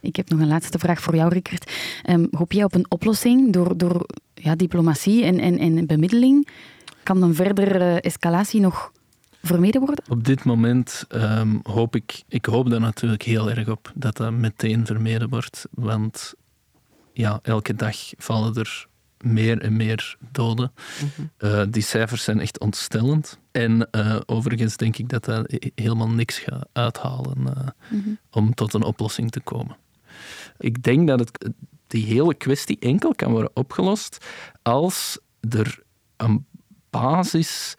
Ik 0.00 0.16
heb 0.16 0.28
nog 0.30 0.40
een 0.40 0.48
laatste 0.48 0.78
vraag 0.78 1.00
voor 1.00 1.16
jou, 1.16 1.32
Rickert. 1.32 1.72
Ehm, 2.02 2.26
hoop 2.30 2.52
jij 2.52 2.64
op 2.64 2.74
een 2.74 2.86
oplossing 2.88 3.52
door, 3.52 3.76
door 3.76 4.06
ja, 4.34 4.54
diplomatie 4.54 5.24
en, 5.24 5.38
en, 5.38 5.58
en 5.58 5.86
bemiddeling? 5.86 6.48
Kan 7.02 7.22
een 7.22 7.34
verdere 7.34 8.00
escalatie 8.00 8.60
nog 8.60 8.92
vermeden 9.42 9.80
worden? 9.80 10.04
Op 10.08 10.24
dit 10.24 10.44
moment 10.44 11.04
ehm, 11.08 11.56
hoop 11.62 11.96
ik, 11.96 12.22
ik 12.28 12.44
hoop 12.46 12.70
daar 12.70 12.80
natuurlijk 12.80 13.22
heel 13.22 13.50
erg 13.50 13.68
op 13.68 13.92
dat 13.94 14.16
dat 14.16 14.32
meteen 14.32 14.86
vermeden 14.86 15.28
wordt. 15.28 15.66
Want 15.70 16.34
ja, 17.12 17.38
elke 17.42 17.74
dag 17.74 17.96
vallen 18.16 18.54
er 18.54 18.86
meer 19.20 19.60
en 19.60 19.76
meer 19.76 20.16
doden. 20.32 20.72
Eh, 21.36 21.62
die 21.68 21.82
cijfers 21.82 22.24
zijn 22.24 22.40
echt 22.40 22.60
ontstellend. 22.60 23.38
En 23.50 23.90
eh, 23.90 24.16
overigens 24.26 24.76
denk 24.76 24.96
ik 24.96 25.08
dat 25.08 25.24
dat 25.24 25.50
he- 25.50 25.70
helemaal 25.74 26.08
niks 26.08 26.38
gaat 26.38 26.68
uithalen 26.72 27.56
eh, 27.56 27.98
om 28.30 28.54
tot 28.54 28.74
een 28.74 28.82
oplossing 28.82 29.30
te 29.30 29.40
komen. 29.40 29.76
Ik 30.58 30.82
denk 30.82 31.08
dat 31.08 31.18
het, 31.18 31.50
die 31.86 32.04
hele 32.04 32.34
kwestie 32.34 32.78
enkel 32.78 33.14
kan 33.14 33.30
worden 33.30 33.50
opgelost 33.54 34.26
als 34.62 35.18
er 35.50 35.82
een 36.16 36.46
basis 36.90 37.74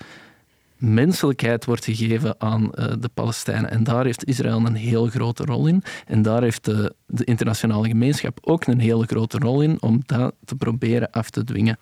menselijkheid 0.82 1.66
wordt 1.66 1.86
gegeven 1.86 2.36
aan 2.38 2.74
eh, 2.74 2.94
de 3.00 3.10
Palestijnen. 3.14 3.70
En 3.70 3.84
daar 3.84 4.06
heeft 4.06 4.26
Israël 4.26 4.66
een 4.66 4.76
heel 4.76 5.08
grote 5.08 5.44
rol 5.44 5.68
in. 5.68 5.84
En 6.06 6.22
daar 6.22 6.42
heeft 6.42 6.66
de, 6.66 6.96
de 7.06 7.24
internationale 7.24 7.88
gemeenschap 7.88 8.40
ook 8.42 8.66
een 8.66 8.80
hele 8.80 9.06
grote 9.06 9.38
rol 9.38 9.62
in 9.62 9.82
om 9.82 10.02
dat 10.06 10.34
te 10.46 10.56
proberen 10.56 11.12
af 11.12 11.30
te 11.30 11.44
dwingen. 11.44 11.78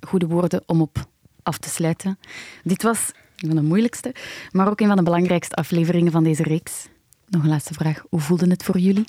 Goede 0.00 0.26
woorden 0.26 0.62
om 0.66 0.80
op 0.80 1.06
af 1.42 1.58
te 1.58 1.68
sluiten. 1.68 2.18
Dit 2.62 2.82
was 2.82 3.10
een 3.36 3.48
van 3.48 3.56
de 3.56 3.62
moeilijkste, 3.62 4.14
maar 4.50 4.68
ook 4.68 4.80
een 4.80 4.86
van 4.86 4.96
de 4.96 5.02
belangrijkste 5.02 5.54
afleveringen 5.54 6.12
van 6.12 6.24
deze 6.24 6.42
reeks. 6.42 6.88
Nog 7.28 7.42
een 7.42 7.48
laatste 7.48 7.74
vraag. 7.74 8.04
Hoe 8.08 8.20
voelde 8.20 8.46
het 8.46 8.62
voor 8.62 8.78
jullie? 8.78 9.04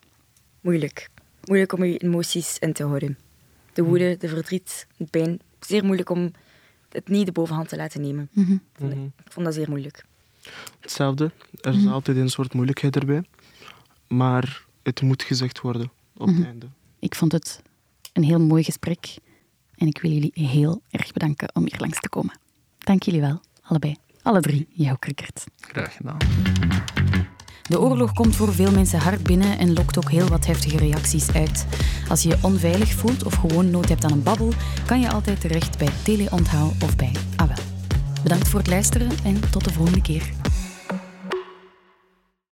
Moeilijk. 0.62 1.10
Moeilijk 1.44 1.74
om 1.74 1.84
je 1.84 1.98
emoties 1.98 2.60
in 2.60 2.74
te 2.74 2.84
houden. 2.84 3.18
De 3.74 3.84
woede, 3.84 4.18
de 4.20 4.28
verdriet, 4.28 4.88
de 4.98 5.06
pijn. 5.06 5.40
Zeer 5.60 5.86
moeilijk 5.86 6.10
om 6.10 6.32
het 6.96 7.08
niet 7.08 7.26
de 7.26 7.32
bovenhand 7.32 7.70
te 7.70 7.76
laten 7.76 8.02
nemen. 8.02 8.30
Vond 8.74 8.92
ik. 8.92 8.98
ik 9.26 9.32
vond 9.32 9.46
dat 9.46 9.56
zeer 9.56 9.70
moeilijk. 9.70 10.06
Hetzelfde. 10.80 11.32
Er 11.62 11.74
is 11.74 11.88
altijd 11.88 12.18
een 12.18 12.30
soort 12.30 12.54
moeilijkheid 12.54 12.96
erbij. 12.96 13.24
Maar 14.08 14.66
het 14.84 15.02
moet 15.02 15.24
gezegd 15.24 15.62
worden 15.62 15.92
op 16.18 16.28
het 16.28 16.46
einde. 16.46 16.68
Ik 17.00 17.16
vond 17.16 17.32
het 17.32 17.62
een 18.14 18.24
heel 18.24 18.40
mooi 18.40 18.64
gesprek 18.64 19.18
en 19.76 19.88
ik 19.88 20.02
wil 20.02 20.12
jullie 20.12 20.32
heel 20.34 20.82
erg 20.90 21.12
bedanken 21.14 21.56
om 21.56 21.62
hier 21.62 21.80
langs 21.80 22.00
te 22.00 22.10
komen. 22.10 22.40
Dank 22.78 23.04
jullie 23.04 23.22
wel, 23.22 23.42
allebei. 23.62 23.96
Alle 24.22 24.42
drie, 24.42 24.68
jouw 24.70 24.98
cricket. 25.00 25.44
Graag 25.60 25.96
gedaan. 25.96 26.18
De 27.68 27.80
oorlog 27.82 28.14
komt 28.14 28.36
voor 28.36 28.54
veel 28.54 28.72
mensen 28.72 29.00
hard 29.00 29.24
binnen 29.24 29.58
en 29.58 29.74
lokt 29.74 29.98
ook 29.98 30.12
heel 30.12 30.28
wat 30.28 30.46
heftige 30.46 30.78
reacties 30.78 31.32
uit. 31.32 31.66
Als 32.10 32.24
je 32.24 32.30
je 32.30 32.38
onveilig 32.42 32.94
voelt 32.94 33.24
of 33.24 33.34
gewoon 33.34 33.70
nood 33.70 33.90
hebt 33.90 34.04
aan 34.04 34.12
een 34.12 34.24
babbel, 34.24 34.54
kan 34.86 35.00
je 35.00 35.12
altijd 35.12 35.42
terecht 35.42 35.78
bij 35.78 35.90
Teleonthaal 36.04 36.74
of 36.84 36.96
bij 36.96 37.12
AWEL. 37.36 37.64
Bedankt 38.24 38.48
voor 38.48 38.60
het 38.60 38.70
luisteren 38.70 39.10
en 39.24 39.40
tot 39.52 39.64
de 39.64 39.74
volgende 39.74 40.02
keer. 40.02 40.24